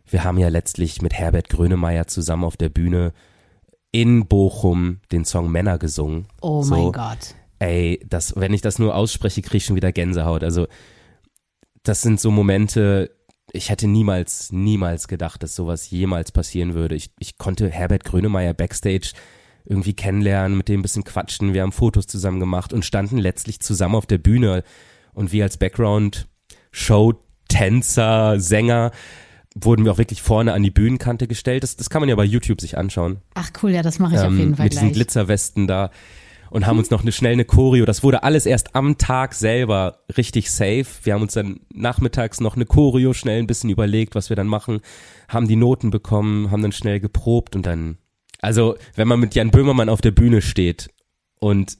Wir 0.05 0.23
haben 0.23 0.37
ja 0.37 0.49
letztlich 0.49 1.01
mit 1.01 1.13
Herbert 1.13 1.49
Grönemeyer 1.49 2.07
zusammen 2.07 2.43
auf 2.43 2.57
der 2.57 2.69
Bühne 2.69 3.13
in 3.93 4.25
Bochum 4.25 4.99
den 5.11 5.23
Song 5.23 5.49
Männer 5.49 5.77
gesungen. 5.77 6.25
Oh 6.41 6.63
so, 6.63 6.75
mein 6.75 6.91
Gott. 6.91 7.35
Ey, 7.59 8.03
das, 8.09 8.35
wenn 8.35 8.51
ich 8.51 8.61
das 8.61 8.79
nur 8.79 8.95
ausspreche, 8.95 9.41
kriege 9.41 9.57
ich 9.57 9.65
schon 9.65 9.77
wieder 9.77 9.93
Gänsehaut. 9.93 10.43
Also, 10.43 10.67
das 11.83 12.01
sind 12.01 12.19
so 12.19 12.31
Momente, 12.31 13.15
ich 13.51 13.69
hätte 13.69 13.87
niemals, 13.87 14.51
niemals 14.51 15.07
gedacht, 15.07 15.43
dass 15.43 15.55
sowas 15.55 15.89
jemals 15.91 16.31
passieren 16.31 16.73
würde. 16.73 16.95
Ich, 16.95 17.11
ich 17.19 17.37
konnte 17.37 17.69
Herbert 17.69 18.03
Grönemeyer 18.03 18.53
backstage 18.53 19.13
irgendwie 19.63 19.93
kennenlernen, 19.93 20.57
mit 20.57 20.69
dem 20.69 20.79
ein 20.79 20.81
bisschen 20.81 21.03
quatschen. 21.03 21.53
Wir 21.53 21.61
haben 21.61 21.71
Fotos 21.71 22.07
zusammen 22.07 22.39
gemacht 22.39 22.73
und 22.73 22.83
standen 22.83 23.17
letztlich 23.17 23.59
zusammen 23.59 23.95
auf 23.95 24.07
der 24.07 24.17
Bühne. 24.17 24.63
Und 25.13 25.31
wir 25.31 25.43
als 25.43 25.57
Background 25.57 26.27
Show, 26.71 27.13
Tänzer, 27.47 28.39
Sänger, 28.39 28.91
wurden 29.55 29.85
wir 29.85 29.91
auch 29.91 29.97
wirklich 29.97 30.21
vorne 30.21 30.53
an 30.53 30.63
die 30.63 30.71
Bühnenkante 30.71 31.27
gestellt. 31.27 31.63
Das, 31.63 31.75
das 31.75 31.89
kann 31.89 32.01
man 32.01 32.09
ja 32.09 32.15
bei 32.15 32.25
YouTube 32.25 32.61
sich 32.61 32.77
anschauen. 32.77 33.17
Ach 33.35 33.51
cool, 33.61 33.71
ja, 33.71 33.81
das 33.81 33.99
mache 33.99 34.15
ich 34.15 34.21
ähm, 34.21 34.27
auf 34.27 34.33
jeden 34.33 34.55
Fall 34.55 34.65
Mit 34.65 34.71
gleich. 34.71 34.81
diesen 34.81 34.93
Glitzerwesten 34.93 35.67
da 35.67 35.91
und 36.53 36.67
haben 36.67 36.77
uns 36.77 36.91
noch 36.91 37.01
eine 37.01 37.11
schnell 37.11 37.33
eine 37.33 37.45
Choreo. 37.45 37.83
Das 37.85 38.03
wurde 38.03 38.21
alles 38.21 38.45
erst 38.45 38.75
am 38.75 38.99
Tag 38.99 39.33
selber 39.33 40.03
richtig 40.15 40.51
safe. 40.51 40.85
Wir 41.01 41.15
haben 41.15 41.23
uns 41.23 41.33
dann 41.33 41.61
nachmittags 41.73 42.39
noch 42.39 42.55
eine 42.55 42.67
Choreo 42.67 43.13
schnell 43.13 43.39
ein 43.39 43.47
bisschen 43.47 43.71
überlegt, 43.71 44.13
was 44.13 44.29
wir 44.29 44.35
dann 44.35 44.45
machen, 44.45 44.81
haben 45.27 45.47
die 45.47 45.55
Noten 45.55 45.89
bekommen, 45.89 46.51
haben 46.51 46.61
dann 46.61 46.71
schnell 46.71 46.99
geprobt 46.99 47.55
und 47.55 47.65
dann, 47.65 47.97
also 48.39 48.75
wenn 48.95 49.07
man 49.07 49.19
mit 49.19 49.33
Jan 49.33 49.49
Böhmermann 49.49 49.89
auf 49.89 50.01
der 50.01 50.11
Bühne 50.11 50.43
steht 50.43 50.89
und 51.39 51.77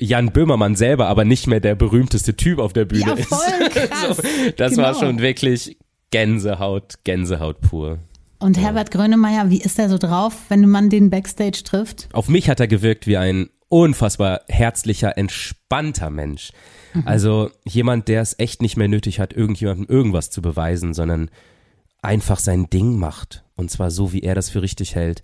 Jan 0.00 0.32
Böhmermann 0.32 0.74
selber 0.74 1.06
aber 1.06 1.24
nicht 1.24 1.46
mehr 1.46 1.60
der 1.60 1.76
berühmteste 1.76 2.34
Typ 2.34 2.58
auf 2.58 2.72
der 2.72 2.86
Bühne 2.86 3.14
ja, 3.16 3.16
voll 3.16 3.68
Krass. 3.70 4.16
so, 4.16 4.22
das 4.56 4.72
genau. 4.72 4.82
war 4.82 4.94
schon 4.94 5.20
wirklich 5.20 5.76
Gänsehaut, 6.10 6.94
Gänsehaut 7.04 7.60
pur. 7.60 7.98
Und 8.38 8.56
Herbert 8.56 8.90
Grönemeyer, 8.90 9.50
wie 9.50 9.60
ist 9.60 9.78
er 9.78 9.88
so 9.88 9.98
drauf, 9.98 10.34
wenn 10.48 10.68
man 10.68 10.90
den 10.90 11.10
Backstage 11.10 11.62
trifft? 11.64 12.08
Auf 12.12 12.28
mich 12.28 12.48
hat 12.48 12.60
er 12.60 12.68
gewirkt 12.68 13.06
wie 13.06 13.16
ein 13.16 13.48
unfassbar 13.68 14.42
herzlicher, 14.48 15.18
entspannter 15.18 16.10
Mensch. 16.10 16.52
Mhm. 16.94 17.02
Also 17.04 17.50
jemand, 17.64 18.08
der 18.08 18.22
es 18.22 18.38
echt 18.38 18.62
nicht 18.62 18.76
mehr 18.76 18.88
nötig 18.88 19.20
hat, 19.20 19.32
irgendjemandem 19.32 19.86
irgendwas 19.88 20.30
zu 20.30 20.40
beweisen, 20.40 20.94
sondern 20.94 21.30
einfach 22.00 22.38
sein 22.38 22.70
Ding 22.70 22.96
macht. 22.98 23.44
Und 23.56 23.70
zwar 23.70 23.90
so, 23.90 24.12
wie 24.12 24.22
er 24.22 24.34
das 24.34 24.50
für 24.50 24.62
richtig 24.62 24.94
hält. 24.94 25.22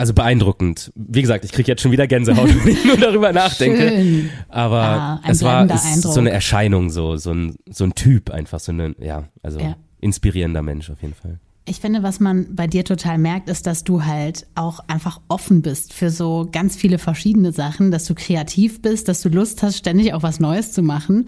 Also 0.00 0.14
beeindruckend. 0.14 0.92
Wie 0.94 1.20
gesagt, 1.20 1.44
ich 1.44 1.52
kriege 1.52 1.70
jetzt 1.70 1.82
schon 1.82 1.92
wieder 1.92 2.06
Gänsehaut, 2.06 2.48
wenn 2.64 2.72
ich 2.72 2.84
nur 2.86 2.96
darüber 2.96 3.34
nachdenke. 3.34 3.86
Schön. 3.90 4.30
Aber 4.48 4.80
ah, 4.80 5.20
es 5.28 5.42
war 5.42 5.68
es 5.70 6.00
so 6.00 6.18
eine 6.18 6.30
Erscheinung, 6.30 6.88
so, 6.88 7.16
so 7.16 7.32
ein, 7.32 7.56
so 7.68 7.84
ein 7.84 7.94
Typ 7.94 8.30
einfach, 8.30 8.60
so 8.60 8.72
eine, 8.72 8.94
ja, 8.98 9.24
also 9.42 9.60
ja. 9.60 9.76
inspirierender 10.00 10.62
Mensch 10.62 10.88
auf 10.88 11.02
jeden 11.02 11.12
Fall. 11.12 11.38
Ich 11.66 11.80
finde, 11.80 12.02
was 12.02 12.18
man 12.18 12.54
bei 12.54 12.66
dir 12.66 12.82
total 12.82 13.18
merkt, 13.18 13.50
ist, 13.50 13.66
dass 13.66 13.84
du 13.84 14.06
halt 14.06 14.46
auch 14.54 14.80
einfach 14.86 15.20
offen 15.28 15.60
bist 15.60 15.92
für 15.92 16.08
so 16.08 16.48
ganz 16.50 16.76
viele 16.76 16.96
verschiedene 16.96 17.52
Sachen, 17.52 17.90
dass 17.90 18.06
du 18.06 18.14
kreativ 18.14 18.80
bist, 18.80 19.06
dass 19.06 19.20
du 19.20 19.28
Lust 19.28 19.62
hast, 19.62 19.76
ständig 19.76 20.14
auch 20.14 20.22
was 20.22 20.40
Neues 20.40 20.72
zu 20.72 20.82
machen. 20.82 21.26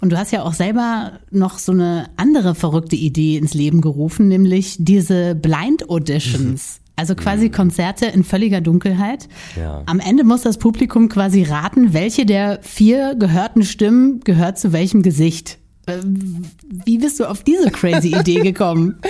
Und 0.00 0.12
du 0.12 0.18
hast 0.18 0.32
ja 0.32 0.44
auch 0.44 0.54
selber 0.54 1.20
noch 1.30 1.58
so 1.58 1.72
eine 1.72 2.08
andere 2.16 2.54
verrückte 2.54 2.96
Idee 2.96 3.36
ins 3.36 3.52
Leben 3.52 3.82
gerufen, 3.82 4.28
nämlich 4.28 4.76
diese 4.78 5.34
Blind 5.34 5.90
Auditions. 5.90 6.80
Also 6.96 7.14
quasi 7.16 7.46
mhm. 7.46 7.52
Konzerte 7.52 8.06
in 8.06 8.22
völliger 8.22 8.60
Dunkelheit. 8.60 9.28
Ja. 9.56 9.82
Am 9.86 9.98
Ende 9.98 10.22
muss 10.24 10.42
das 10.42 10.58
Publikum 10.58 11.08
quasi 11.08 11.42
raten, 11.42 11.92
welche 11.92 12.24
der 12.24 12.60
vier 12.62 13.16
gehörten 13.16 13.64
Stimmen 13.64 14.20
gehört 14.20 14.58
zu 14.58 14.72
welchem 14.72 15.02
Gesicht. 15.02 15.58
Äh, 15.86 15.98
wie 16.02 16.98
bist 16.98 17.18
du 17.18 17.28
auf 17.28 17.42
diese 17.42 17.70
crazy 17.70 18.14
Idee 18.18 18.40
gekommen? 18.40 19.00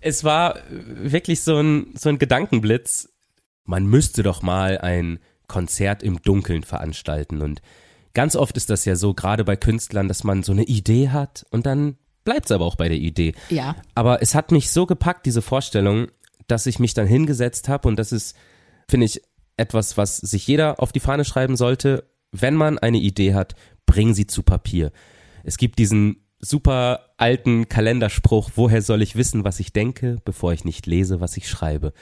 Es 0.00 0.24
war 0.24 0.58
wirklich 0.68 1.42
so 1.42 1.58
ein, 1.58 1.94
so 1.94 2.08
ein 2.08 2.18
Gedankenblitz. 2.18 3.08
man 3.64 3.86
müsste 3.86 4.22
doch 4.22 4.42
mal 4.42 4.78
ein 4.78 5.20
Konzert 5.46 6.02
im 6.02 6.20
Dunkeln 6.22 6.64
veranstalten. 6.64 7.40
Und 7.40 7.62
ganz 8.14 8.34
oft 8.34 8.56
ist 8.56 8.68
das 8.68 8.84
ja 8.84 8.96
so, 8.96 9.14
gerade 9.14 9.44
bei 9.44 9.54
Künstlern, 9.54 10.08
dass 10.08 10.24
man 10.24 10.42
so 10.42 10.52
eine 10.52 10.64
Idee 10.64 11.10
hat 11.10 11.46
und 11.50 11.66
dann 11.66 11.96
bleibt 12.24 12.46
es 12.46 12.52
aber 12.52 12.64
auch 12.64 12.76
bei 12.76 12.88
der 12.88 12.98
Idee. 12.98 13.34
Ja. 13.48 13.76
Aber 13.94 14.22
es 14.22 14.34
hat 14.34 14.52
mich 14.52 14.70
so 14.70 14.86
gepackt, 14.86 15.26
diese 15.26 15.42
Vorstellung, 15.42 16.08
dass 16.46 16.66
ich 16.66 16.78
mich 16.78 16.94
dann 16.94 17.06
hingesetzt 17.06 17.68
habe 17.68 17.88
und 17.88 17.96
das 17.96 18.12
ist, 18.12 18.36
finde 18.88 19.06
ich, 19.06 19.22
etwas, 19.56 19.96
was 19.96 20.16
sich 20.16 20.46
jeder 20.46 20.80
auf 20.80 20.92
die 20.92 21.00
Fahne 21.00 21.24
schreiben 21.24 21.56
sollte. 21.56 22.08
Wenn 22.32 22.54
man 22.54 22.78
eine 22.78 22.98
Idee 22.98 23.34
hat, 23.34 23.54
bring 23.86 24.14
sie 24.14 24.26
zu 24.26 24.42
Papier. 24.42 24.90
Es 25.44 25.58
gibt 25.58 25.78
diesen 25.78 26.21
super 26.44 27.12
alten 27.16 27.68
Kalenderspruch, 27.68 28.50
woher 28.56 28.82
soll 28.82 29.00
ich 29.00 29.14
wissen, 29.14 29.44
was 29.44 29.60
ich 29.60 29.72
denke, 29.72 30.18
bevor 30.24 30.52
ich 30.52 30.64
nicht 30.64 30.86
lese, 30.86 31.20
was 31.20 31.36
ich 31.36 31.48
schreibe. 31.48 31.92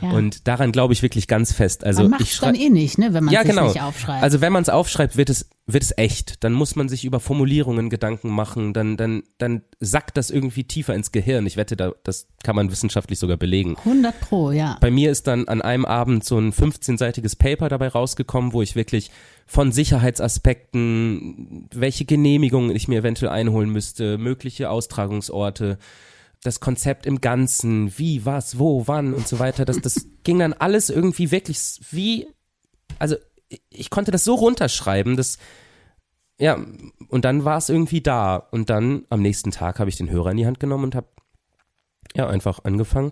Ja. 0.00 0.10
Und 0.12 0.48
daran 0.48 0.72
glaube 0.72 0.94
ich 0.94 1.02
wirklich 1.02 1.28
ganz 1.28 1.52
fest. 1.52 1.84
Also 1.84 2.08
man 2.08 2.18
ich 2.22 2.38
dann 2.38 2.54
eh 2.54 2.70
nicht, 2.70 2.96
ne, 2.96 3.12
wenn 3.12 3.24
man 3.24 3.34
ja, 3.34 3.42
es 3.42 3.46
genau. 3.46 3.68
nicht 3.68 3.82
aufschreibt. 3.82 4.22
Also 4.22 4.40
wenn 4.40 4.54
man 4.54 4.62
es 4.62 4.70
aufschreibt, 4.70 5.18
wird 5.18 5.28
es 5.28 5.50
wird 5.66 5.82
es 5.82 5.96
echt. 5.98 6.42
Dann 6.42 6.54
muss 6.54 6.76
man 6.76 6.88
sich 6.88 7.04
über 7.04 7.20
Formulierungen 7.20 7.90
Gedanken 7.90 8.30
machen. 8.30 8.72
Dann 8.72 8.96
dann 8.96 9.22
dann 9.36 9.62
sackt 9.80 10.16
das 10.16 10.30
irgendwie 10.30 10.64
tiefer 10.64 10.94
ins 10.94 11.12
Gehirn. 11.12 11.44
Ich 11.44 11.58
wette, 11.58 11.76
da, 11.76 11.92
das 12.02 12.28
kann 12.42 12.56
man 12.56 12.70
wissenschaftlich 12.70 13.18
sogar 13.18 13.36
belegen. 13.36 13.76
100 13.76 14.18
pro, 14.18 14.50
ja. 14.50 14.78
Bei 14.80 14.90
mir 14.90 15.10
ist 15.10 15.26
dann 15.26 15.46
an 15.46 15.60
einem 15.60 15.84
Abend 15.84 16.24
so 16.24 16.38
ein 16.38 16.52
15-seitiges 16.52 17.36
Paper 17.36 17.68
dabei 17.68 17.88
rausgekommen, 17.88 18.54
wo 18.54 18.62
ich 18.62 18.76
wirklich 18.76 19.10
von 19.50 19.72
Sicherheitsaspekten, 19.72 21.66
welche 21.74 22.04
Genehmigungen 22.04 22.70
ich 22.70 22.86
mir 22.86 23.00
eventuell 23.00 23.32
einholen 23.32 23.68
müsste, 23.68 24.16
mögliche 24.16 24.70
Austragungsorte, 24.70 25.76
das 26.40 26.60
Konzept 26.60 27.04
im 27.04 27.20
Ganzen, 27.20 27.98
wie, 27.98 28.24
was, 28.24 28.60
wo, 28.60 28.86
wann 28.86 29.12
und 29.12 29.26
so 29.26 29.40
weiter, 29.40 29.64
das, 29.64 29.80
das 29.80 30.06
ging 30.22 30.38
dann 30.38 30.52
alles 30.52 30.88
irgendwie 30.88 31.32
wirklich 31.32 31.80
wie, 31.90 32.28
also 33.00 33.16
ich 33.70 33.90
konnte 33.90 34.12
das 34.12 34.22
so 34.22 34.36
runterschreiben, 34.36 35.16
dass, 35.16 35.36
ja, 36.38 36.56
und 37.08 37.24
dann 37.24 37.44
war 37.44 37.58
es 37.58 37.70
irgendwie 37.70 38.02
da. 38.02 38.36
Und 38.36 38.70
dann 38.70 39.04
am 39.10 39.20
nächsten 39.20 39.50
Tag 39.50 39.80
habe 39.80 39.90
ich 39.90 39.96
den 39.96 40.10
Hörer 40.10 40.30
in 40.30 40.36
die 40.36 40.46
Hand 40.46 40.60
genommen 40.60 40.84
und 40.84 40.94
habe, 40.94 41.08
ja, 42.14 42.28
einfach 42.28 42.60
angefangen. 42.62 43.10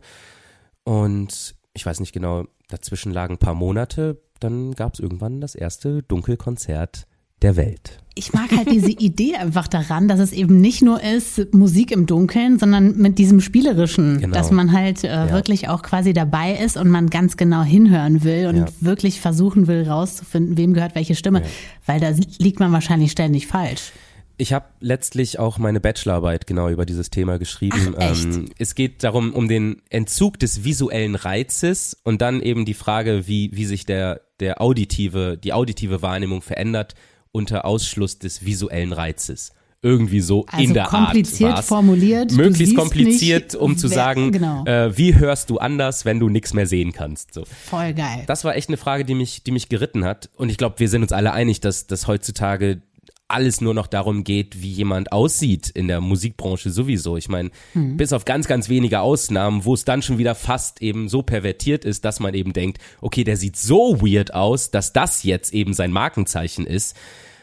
Und 0.85 1.57
ich 1.72 1.85
weiß 1.85 1.98
nicht 1.98 2.12
genau, 2.12 2.44
dazwischen 2.68 3.12
lagen 3.12 3.35
ein 3.35 3.38
paar 3.38 3.55
Monate, 3.55 4.22
dann 4.40 4.72
gab 4.74 4.94
es 4.94 5.01
irgendwann 5.01 5.40
das 5.40 5.55
erste 5.55 6.03
Dunkelkonzert 6.03 7.07
der 7.42 7.57
Welt. 7.57 7.98
Ich 8.14 8.33
mag 8.33 8.51
halt 8.51 8.70
diese 8.70 8.90
Idee 8.90 9.37
einfach 9.37 9.68
daran, 9.68 10.09
dass 10.09 10.18
es 10.18 10.33
eben 10.33 10.61
nicht 10.61 10.83
nur 10.83 11.01
ist 11.03 11.55
Musik 11.55 11.92
im 11.92 12.07
Dunkeln, 12.07 12.59
sondern 12.59 12.96
mit 12.96 13.18
diesem 13.18 13.40
spielerischen, 13.40 14.20
genau. 14.20 14.35
dass 14.35 14.51
man 14.51 14.72
halt 14.72 15.05
äh, 15.05 15.09
ja. 15.09 15.31
wirklich 15.31 15.68
auch 15.68 15.83
quasi 15.83 16.12
dabei 16.12 16.55
ist 16.55 16.77
und 16.77 16.88
man 16.88 17.11
ganz 17.11 17.37
genau 17.37 17.62
hinhören 17.62 18.24
will 18.24 18.48
und 18.48 18.57
ja. 18.57 18.66
wirklich 18.81 19.20
versuchen 19.20 19.68
will 19.68 19.88
rauszufinden, 19.88 20.57
wem 20.57 20.74
gehört 20.74 20.96
welche 20.96 21.14
Stimme, 21.14 21.42
ja. 21.42 21.46
weil 21.87 22.01
da 22.01 22.11
liegt 22.38 22.59
man 22.59 22.72
wahrscheinlich 22.72 23.12
ständig 23.12 23.46
falsch. 23.46 23.92
Ich 24.40 24.53
habe 24.53 24.66
letztlich 24.79 25.40
auch 25.40 25.59
meine 25.59 25.81
Bachelorarbeit 25.81 26.46
genau 26.46 26.68
über 26.68 26.87
dieses 26.87 27.11
Thema 27.11 27.38
geschrieben. 27.38 27.96
Ach? 27.98 28.16
Ähm, 28.24 28.51
es 28.57 28.77
geht 28.77 29.03
darum, 29.03 29.33
um 29.33 29.48
den 29.48 29.83
Entzug 29.90 30.38
des 30.38 30.62
visuellen 30.62 31.16
Reizes 31.16 31.96
und 32.05 32.22
dann 32.22 32.40
eben 32.40 32.64
die 32.64 32.74
Frage, 32.74 33.27
wie, 33.27 33.51
wie 33.53 33.64
sich 33.64 33.85
der, 33.85 34.20
der 34.38 34.62
auditive, 34.62 35.37
die 35.37 35.53
auditive 35.53 36.03
Wahrnehmung 36.03 36.42
verändert 36.42 36.94
unter 37.33 37.64
Ausschluss 37.64 38.20
des 38.20 38.44
visuellen 38.44 38.92
Reizes. 38.92 39.53
Irgendwie 39.81 40.20
so 40.20 40.44
also 40.46 40.64
in 40.64 40.74
der 40.74 40.87
kompliziert 40.87 41.53
Art. 41.53 41.64
formuliert. 41.64 42.33
Möglichst 42.33 42.74
kompliziert, 42.74 43.55
um 43.55 43.77
zu 43.77 43.88
wer, 43.88 43.94
sagen, 43.94 44.33
genau. 44.33 44.64
äh, 44.64 44.96
wie 44.96 45.14
hörst 45.14 45.51
du 45.51 45.59
anders, 45.59 46.05
wenn 46.05 46.18
du 46.18 46.29
nichts 46.29 46.53
mehr 46.53 46.66
sehen 46.66 46.92
kannst. 46.92 47.33
So. 47.33 47.44
Voll 47.44 47.94
geil. 47.94 48.24
Das 48.27 48.44
war 48.44 48.57
echt 48.57 48.68
eine 48.68 48.77
Frage, 48.77 49.05
die 49.05 49.14
mich, 49.14 49.44
die 49.44 49.53
mich 49.53 49.68
geritten 49.68 50.05
hat. 50.05 50.31
Und 50.37 50.48
ich 50.48 50.59
glaube, 50.59 50.79
wir 50.79 50.88
sind 50.88 51.03
uns 51.03 51.12
alle 51.12 51.33
einig, 51.33 51.61
dass, 51.61 51.87
dass 51.87 52.09
heutzutage 52.09 52.83
alles 53.29 53.61
nur 53.61 53.75
noch 53.75 53.87
darum 53.87 54.25
geht, 54.25 54.62
wie 54.62 54.73
jemand 54.73 55.12
aussieht 55.12 55.69
in 55.69 55.87
der 55.87 56.01
Musikbranche 56.01 56.71
sowieso. 56.71 57.17
Ich 57.17 57.29
meine, 57.29 57.51
mhm. 57.75 57.99
bis 57.99 58.12
auf 58.14 58.25
ganz, 58.25 58.49
ganz 58.49 58.69
wenige 58.71 59.01
Ausnahmen, 59.01 59.64
wo 59.64 59.75
es 59.75 59.85
dann 59.85 60.03
schon 60.03 60.19
wieder 60.19 60.35
fast 60.35 60.81
eben 60.81 61.09
so 61.09 61.23
pervertiert 61.23 61.85
ist, 61.85 62.05
dass 62.05 62.21
man 62.21 62.35
eben 62.35 62.55
denkt, 62.55 62.79
okay, 63.01 63.25
der 63.25 63.37
sieht 63.37 63.57
so 63.57 64.01
weird 64.01 64.35
aus, 64.35 64.71
dass 64.71 64.95
das 64.95 65.23
jetzt 65.23 65.53
eben 65.53 65.75
sein 65.75 65.93
Markenzeichen 65.93 66.67
ist. 66.67 66.97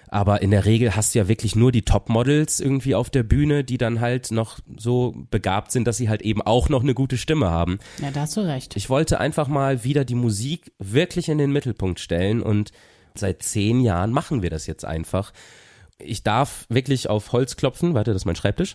Aber 0.08 0.41
in 0.41 0.52
der 0.52 0.65
Regel 0.65 0.95
hast 0.95 1.13
du 1.13 1.19
ja 1.19 1.28
wirklich 1.28 1.56
nur 1.56 1.71
die 1.71 1.82
Topmodels 1.82 2.60
irgendwie 2.60 2.95
auf 2.95 3.10
der 3.10 3.24
Bühne, 3.24 3.63
die 3.63 3.78
dann 3.78 4.00
halt 4.00 4.32
noch 4.32 4.60
so 4.78 5.13
begabt 5.30 5.71
sind, 5.71 5.86
dass 5.86 5.98
sie 5.98 6.10
halt 6.10 6.21
eben 6.21 6.41
auch 6.41 6.69
noch 6.69 6.84
eine 6.84 6.93
gute 6.93 7.17
Stimme 7.17 7.50
haben. 7.50 7.80
Ja, 8.02 8.12
da 8.12 8.21
hast 8.21 8.38
du 8.38 8.41
recht. 8.41 8.76
Ich 8.76 8.89
wollte 8.89 9.19
einfach 9.19 9.48
mal 9.48 9.84
wieder 9.84 10.06
die 10.06 10.15
Musik 10.15 10.71
wirklich 10.80 11.30
in 11.30 11.38
den 11.38 11.52
Mittelpunkt 11.52 12.00
stellen 12.00 12.41
und 12.41 12.71
seit 13.15 13.43
zehn 13.43 13.82
Jahren 13.82 14.12
machen 14.12 14.41
wir 14.41 14.50
das 14.50 14.67
jetzt 14.67 14.86
einfach. 14.86 15.34
Ich 15.97 16.23
darf 16.23 16.65
wirklich 16.69 17.10
auf 17.10 17.31
Holz 17.31 17.55
klopfen. 17.55 17.93
Warte, 17.93 18.12
das 18.12 18.23
ist 18.23 18.25
mein 18.25 18.36
Schreibtisch. 18.36 18.73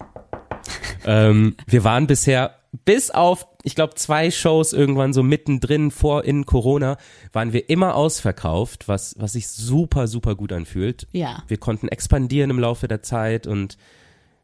ähm, 1.05 1.57
wir 1.67 1.85
waren 1.85 2.07
bisher 2.07 2.57
bis 2.85 3.11
auf, 3.11 3.47
ich 3.63 3.75
glaube, 3.75 3.95
zwei 3.95 4.31
Shows 4.31 4.73
irgendwann 4.73 5.13
so 5.13 5.23
mittendrin 5.23 5.91
vor 5.91 6.25
in 6.25 6.47
Corona, 6.47 6.99
waren 7.33 7.53
wir 7.53 7.69
immer 7.69 7.95
ausverkauft, 7.95 8.87
was, 8.89 9.17
was 9.19 9.33
sich 9.33 9.49
super, 9.49 10.07
super 10.07 10.37
gut 10.37 10.53
anfühlt. 10.53 11.09
Ja. 11.13 11.43
Wir 11.49 11.59
konnten 11.59 11.89
expandieren 11.89 12.51
im 12.51 12.61
Laufe 12.61 12.87
der 12.87 13.03
Zeit 13.03 13.47
und 13.47 13.77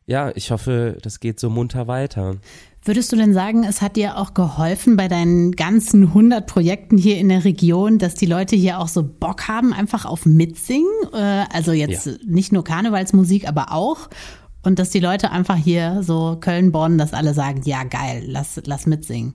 ja, 0.07 0.31
ich 0.35 0.51
hoffe, 0.51 0.99
das 1.03 1.21
geht 1.21 1.40
so 1.40 1.51
munter 1.51 1.88
weiter. 1.88 2.37
Würdest 2.85 3.11
du 3.11 3.16
denn 3.16 3.35
sagen, 3.35 3.64
es 3.64 3.83
hat 3.83 3.97
dir 3.97 4.16
auch 4.16 4.33
geholfen 4.33 4.97
bei 4.97 5.09
deinen 5.09 5.53
ganzen 5.53 6.05
100 6.05 6.47
Projekten 6.47 6.97
hier 6.97 7.19
in 7.19 7.29
der 7.29 7.45
Region, 7.45 7.99
dass 7.99 8.14
die 8.14 8.27
Leute 8.27 8.55
hier 8.55 8.79
auch 8.79 8.87
so 8.87 9.03
Bock 9.03 9.49
haben, 9.49 9.73
einfach 9.73 10.05
auf 10.05 10.25
Mitsingen? 10.25 10.87
Äh, 11.12 11.47
also 11.53 11.73
jetzt 11.73 12.07
ja. 12.07 12.12
nicht 12.25 12.53
nur 12.53 12.62
Karnevalsmusik, 12.62 13.49
aber 13.49 13.73
auch? 13.73 14.09
Und 14.62 14.79
dass 14.79 14.90
die 14.90 15.01
Leute 15.01 15.33
einfach 15.33 15.57
hier 15.57 16.05
so 16.05 16.38
Köln, 16.40 16.71
Bonn, 16.71 16.99
dass 16.99 17.12
alle 17.12 17.35
sagen, 17.35 17.62
ja 17.64 17.83
geil, 17.83 18.25
lass, 18.27 18.61
lass 18.64 18.87
mitsingen. 18.87 19.35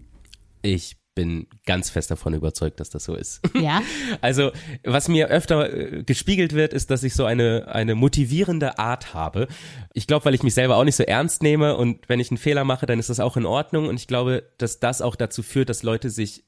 Ich 0.61 0.95
bin 1.13 1.47
ganz 1.65 1.89
fest 1.89 2.09
davon 2.09 2.33
überzeugt, 2.33 2.79
dass 2.79 2.89
das 2.89 3.03
so 3.03 3.15
ist. 3.15 3.41
Ja. 3.61 3.81
Also, 4.21 4.51
was 4.83 5.07
mir 5.07 5.27
öfter 5.27 5.73
äh, 5.73 6.03
gespiegelt 6.03 6.53
wird, 6.53 6.73
ist, 6.73 6.89
dass 6.89 7.03
ich 7.03 7.13
so 7.13 7.25
eine, 7.25 7.67
eine 7.67 7.95
motivierende 7.95 8.79
Art 8.79 9.13
habe. 9.13 9.47
Ich 9.93 10.07
glaube, 10.07 10.25
weil 10.25 10.33
ich 10.33 10.43
mich 10.43 10.53
selber 10.53 10.77
auch 10.77 10.83
nicht 10.83 10.95
so 10.95 11.03
ernst 11.03 11.43
nehme 11.43 11.75
und 11.75 12.09
wenn 12.09 12.19
ich 12.19 12.31
einen 12.31 12.37
Fehler 12.37 12.63
mache, 12.63 12.85
dann 12.85 12.99
ist 12.99 13.09
das 13.09 13.19
auch 13.19 13.37
in 13.37 13.45
Ordnung 13.45 13.87
und 13.87 13.95
ich 13.95 14.07
glaube, 14.07 14.43
dass 14.57 14.79
das 14.79 15.01
auch 15.01 15.15
dazu 15.15 15.43
führt, 15.43 15.69
dass 15.69 15.83
Leute 15.83 16.09
sich 16.09 16.43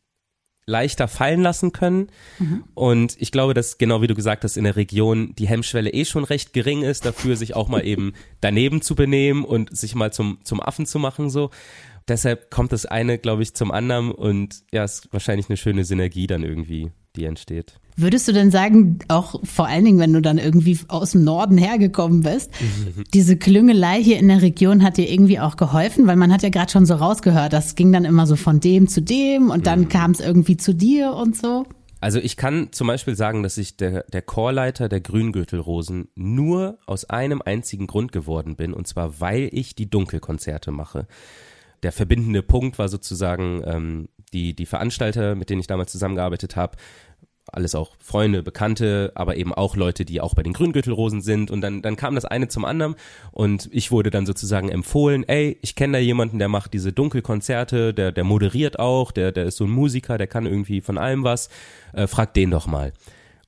leichter 0.65 1.08
fallen 1.08 1.41
lassen 1.41 1.71
können. 1.71 2.08
Mhm. 2.39 2.63
Und 2.73 3.15
ich 3.19 3.32
glaube, 3.32 3.54
dass 3.54 3.78
genau 3.78 4.02
wie 4.02 4.08
du 4.08 4.15
gesagt 4.15 4.43
hast, 4.43 4.58
in 4.58 4.63
der 4.63 4.76
Region 4.76 5.36
die 5.36 5.47
Hemmschwelle 5.47 5.91
eh 5.91 6.06
schon 6.06 6.23
recht 6.23 6.54
gering 6.54 6.84
ist, 6.84 7.06
dafür 7.06 7.36
sich 7.36 7.56
auch 7.56 7.67
mal 7.67 7.86
eben 7.86 8.13
daneben 8.41 8.82
zu 8.82 8.95
benehmen 8.95 9.43
und 9.43 9.76
sich 9.76 9.95
mal 9.95 10.13
zum, 10.13 10.39
zum 10.43 10.62
Affen 10.62 10.86
zu 10.86 10.99
machen, 10.99 11.30
so. 11.30 11.49
Deshalb 12.07 12.51
kommt 12.51 12.71
das 12.71 12.85
eine, 12.85 13.17
glaube 13.17 13.43
ich, 13.43 13.53
zum 13.53 13.71
anderen 13.71 14.11
und 14.11 14.63
ja, 14.73 14.83
ist 14.83 15.07
wahrscheinlich 15.11 15.49
eine 15.49 15.57
schöne 15.57 15.85
Synergie 15.85 16.27
dann 16.27 16.43
irgendwie, 16.43 16.91
die 17.15 17.25
entsteht. 17.25 17.79
Würdest 17.95 18.27
du 18.27 18.31
denn 18.31 18.49
sagen, 18.49 18.99
auch 19.07 19.39
vor 19.43 19.67
allen 19.67 19.85
Dingen, 19.85 19.99
wenn 19.99 20.13
du 20.13 20.21
dann 20.21 20.39
irgendwie 20.39 20.79
aus 20.87 21.11
dem 21.11 21.23
Norden 21.23 21.57
hergekommen 21.57 22.21
bist, 22.21 22.51
diese 23.13 23.37
Klüngelei 23.37 24.01
hier 24.01 24.17
in 24.17 24.27
der 24.27 24.41
Region 24.41 24.83
hat 24.83 24.97
dir 24.97 25.09
irgendwie 25.09 25.39
auch 25.39 25.57
geholfen? 25.57 26.07
Weil 26.07 26.15
man 26.15 26.33
hat 26.33 26.41
ja 26.41 26.49
gerade 26.49 26.71
schon 26.71 26.85
so 26.85 26.95
rausgehört, 26.95 27.53
das 27.53 27.75
ging 27.75 27.91
dann 27.91 28.05
immer 28.05 28.25
so 28.25 28.35
von 28.35 28.59
dem 28.59 28.87
zu 28.87 29.01
dem 29.01 29.51
und 29.51 29.67
dann 29.67 29.81
mhm. 29.81 29.89
kam 29.89 30.11
es 30.11 30.19
irgendwie 30.19 30.57
zu 30.57 30.73
dir 30.73 31.13
und 31.13 31.37
so. 31.37 31.65
Also 32.03 32.19
ich 32.19 32.35
kann 32.35 32.67
zum 32.73 32.87
Beispiel 32.87 33.15
sagen, 33.15 33.43
dass 33.43 33.57
ich 33.57 33.77
der, 33.77 34.03
der 34.11 34.21
Chorleiter 34.21 34.89
der 34.89 34.99
Grüngürtelrosen 34.99 36.09
nur 36.15 36.77
aus 36.85 37.05
einem 37.05 37.41
einzigen 37.41 37.87
Grund 37.87 38.11
geworden 38.11 38.57
bin, 38.57 38.73
und 38.73 38.87
zwar 38.87 39.21
weil 39.21 39.49
ich 39.53 39.73
die 39.73 39.89
Dunkelkonzerte 39.89 40.71
mache. 40.71 41.07
Der 41.84 41.91
verbindende 41.91 42.41
Punkt 42.41 42.80
war 42.80 42.89
sozusagen 42.89 43.62
ähm, 43.65 44.10
die, 44.34 44.56
die 44.56 44.65
Veranstalter, 44.65 45.36
mit 45.36 45.50
denen 45.50 45.62
ich 45.62 45.67
damals 45.67 45.91
zusammengearbeitet 45.91 46.56
habe, 46.56 46.78
alles 47.52 47.76
auch 47.76 47.91
Freunde, 48.00 48.41
Bekannte, 48.41 49.12
aber 49.15 49.36
eben 49.36 49.54
auch 49.54 49.76
Leute, 49.76 50.06
die 50.06 50.22
auch 50.22 50.34
bei 50.34 50.43
den 50.43 50.54
Grüngürtelrosen 50.54 51.22
sind. 51.22 51.52
Und 51.52 51.62
dann, 51.62 51.82
dann 51.82 51.96
kam 51.96 52.15
das 52.15 52.26
eine 52.26 52.48
zum 52.48 52.65
anderen 52.65 52.96
und 53.32 53.69
ich 53.72 53.91
wurde 53.91 54.10
dann 54.10 54.26
sozusagen 54.26 54.69
empfohlen, 54.69 55.28
ey, 55.28 55.58
ich 55.62 55.76
kenne 55.76 55.98
da 55.98 56.00
jemanden, 56.00 56.39
der 56.39 56.48
macht 56.48 56.74
diese 56.74 56.93
Dunkelkonzerte, 56.93 57.93
der, 57.93 58.12
der 58.12 58.24
moderiert 58.24 58.80
auch, 58.80 59.12
der, 59.12 59.32
der 59.32 59.46
ist 59.46 59.58
so 59.58 59.65
ein 59.65 59.72
Musiker, 59.72 60.17
der 60.17 60.28
kann 60.28 60.46
irgendwie 60.46 60.82
von 60.82 60.98
allem 60.98 61.24
was, 61.24 61.50
äh, 61.93 62.08
frag 62.08 62.34
den 62.34 62.52
doch 62.52 62.65
mal. 62.65 62.93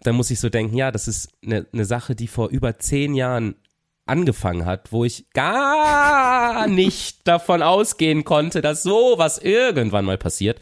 Dann 0.01 0.15
muss 0.15 0.29
ich 0.29 0.39
so 0.39 0.49
denken, 0.49 0.75
ja, 0.75 0.91
das 0.91 1.07
ist 1.07 1.29
eine, 1.43 1.65
eine 1.73 1.85
Sache, 1.85 2.15
die 2.15 2.27
vor 2.27 2.49
über 2.49 2.77
zehn 2.77 3.15
Jahren 3.15 3.55
angefangen 4.05 4.65
hat, 4.65 4.91
wo 4.91 5.03
ich 5.05 5.29
gar 5.31 6.67
nicht 6.67 7.27
davon 7.27 7.61
ausgehen 7.61 8.23
konnte, 8.23 8.61
dass 8.61 8.83
sowas 8.83 9.39
irgendwann 9.39 10.05
mal 10.05 10.17
passiert. 10.17 10.59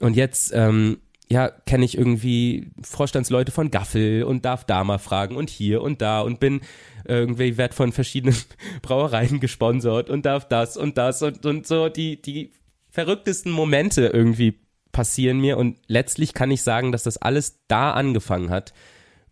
Und 0.00 0.16
jetzt 0.16 0.52
ähm, 0.54 0.98
ja, 1.30 1.48
kenne 1.48 1.84
ich 1.84 1.96
irgendwie 1.96 2.72
Vorstandsleute 2.82 3.52
von 3.52 3.70
Gaffel 3.70 4.24
und 4.24 4.44
darf 4.44 4.64
da 4.64 4.82
mal 4.82 4.98
fragen 4.98 5.36
und 5.36 5.48
hier 5.48 5.80
und 5.80 6.02
da 6.02 6.22
und 6.22 6.40
bin 6.40 6.60
irgendwie 7.04 7.56
werd 7.56 7.72
von 7.72 7.92
verschiedenen 7.92 8.36
Brauereien 8.82 9.38
gesponsert 9.38 10.10
und 10.10 10.26
darf 10.26 10.48
das 10.48 10.76
und 10.76 10.98
das 10.98 11.22
und, 11.22 11.46
und 11.46 11.66
so 11.68 11.88
die, 11.88 12.20
die 12.20 12.52
verrücktesten 12.90 13.52
Momente 13.52 14.06
irgendwie 14.06 14.58
passieren 14.90 15.38
mir 15.38 15.56
und 15.56 15.78
letztlich 15.86 16.34
kann 16.34 16.50
ich 16.50 16.62
sagen, 16.62 16.90
dass 16.90 17.04
das 17.04 17.16
alles 17.16 17.60
da 17.68 17.92
angefangen 17.92 18.50
hat, 18.50 18.74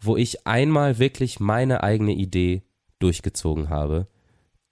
wo 0.01 0.17
ich 0.17 0.47
einmal 0.47 1.01
wirklich 1.01 1.41
meine 1.41 1.83
eigene 1.83 2.13
Idee 2.13 2.63
durchgezogen 2.99 3.69
habe 3.69 4.07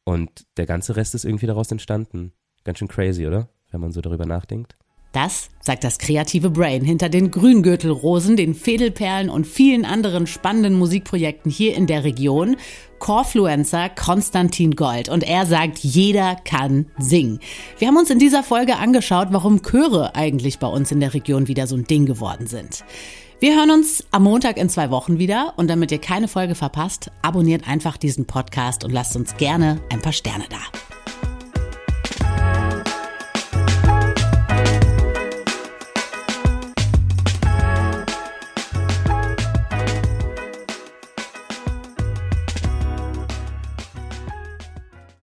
und 0.05 0.47
der 0.57 0.67
ganze 0.67 0.97
Rest 0.97 1.15
ist 1.15 1.25
irgendwie 1.25 1.47
daraus 1.47 1.71
entstanden. 1.71 2.33
Ganz 2.65 2.79
schön 2.79 2.89
crazy, 2.89 3.27
oder? 3.27 3.49
Wenn 3.71 3.81
man 3.81 3.93
so 3.93 4.01
darüber 4.01 4.27
nachdenkt. 4.27 4.77
Das 5.17 5.49
sagt 5.61 5.83
das 5.83 5.99
kreative 5.99 6.51
Brain 6.51 6.85
hinter 6.85 7.09
den 7.09 7.31
Grüngürtelrosen, 7.31 8.37
den 8.37 8.55
Fädelperlen 8.55 9.31
und 9.31 9.47
vielen 9.47 9.87
anderen 9.87 10.27
spannenden 10.27 10.75
Musikprojekten 10.75 11.51
hier 11.51 11.75
in 11.75 11.87
der 11.87 12.05
Region. 12.05 12.57
Chorfluencer 12.99 13.89
Konstantin 13.89 14.73
Gold 14.73 15.09
und 15.09 15.25
er 15.25 15.47
sagt, 15.47 15.79
jeder 15.79 16.37
kann 16.45 16.87
singen. 16.99 17.41
Wir 17.79 17.89
haben 17.89 17.97
uns 17.97 18.11
in 18.11 18.19
dieser 18.19 18.43
Folge 18.43 18.77
angeschaut, 18.77 19.29
warum 19.31 19.63
Chöre 19.63 20.15
eigentlich 20.15 20.59
bei 20.59 20.69
uns 20.69 20.93
in 20.93 21.01
der 21.01 21.15
Region 21.15 21.49
wieder 21.49 21.67
so 21.67 21.77
ein 21.77 21.85
Ding 21.85 22.05
geworden 22.05 22.47
sind. 22.47 22.85
Wir 23.39 23.55
hören 23.55 23.71
uns 23.71 24.03
am 24.13 24.23
Montag 24.23 24.57
in 24.57 24.71
zwei 24.71 24.91
Wochen 24.91 25.19
wieder 25.19 25.53
und 25.57 25.69
damit 25.69 25.93
ihr 25.93 25.99
keine 25.99 26.27
Folge 26.27 26.55
verpasst, 26.55 27.11
abonniert 27.21 27.69
einfach 27.69 27.99
diesen 27.99 28.27
Podcast 28.27 28.83
und 28.83 28.93
lasst 28.93 29.15
uns 29.15 29.37
gerne 29.37 29.79
ein 29.91 30.01
paar 30.01 30.15
Sterne 30.15 30.45
da. 30.49 30.86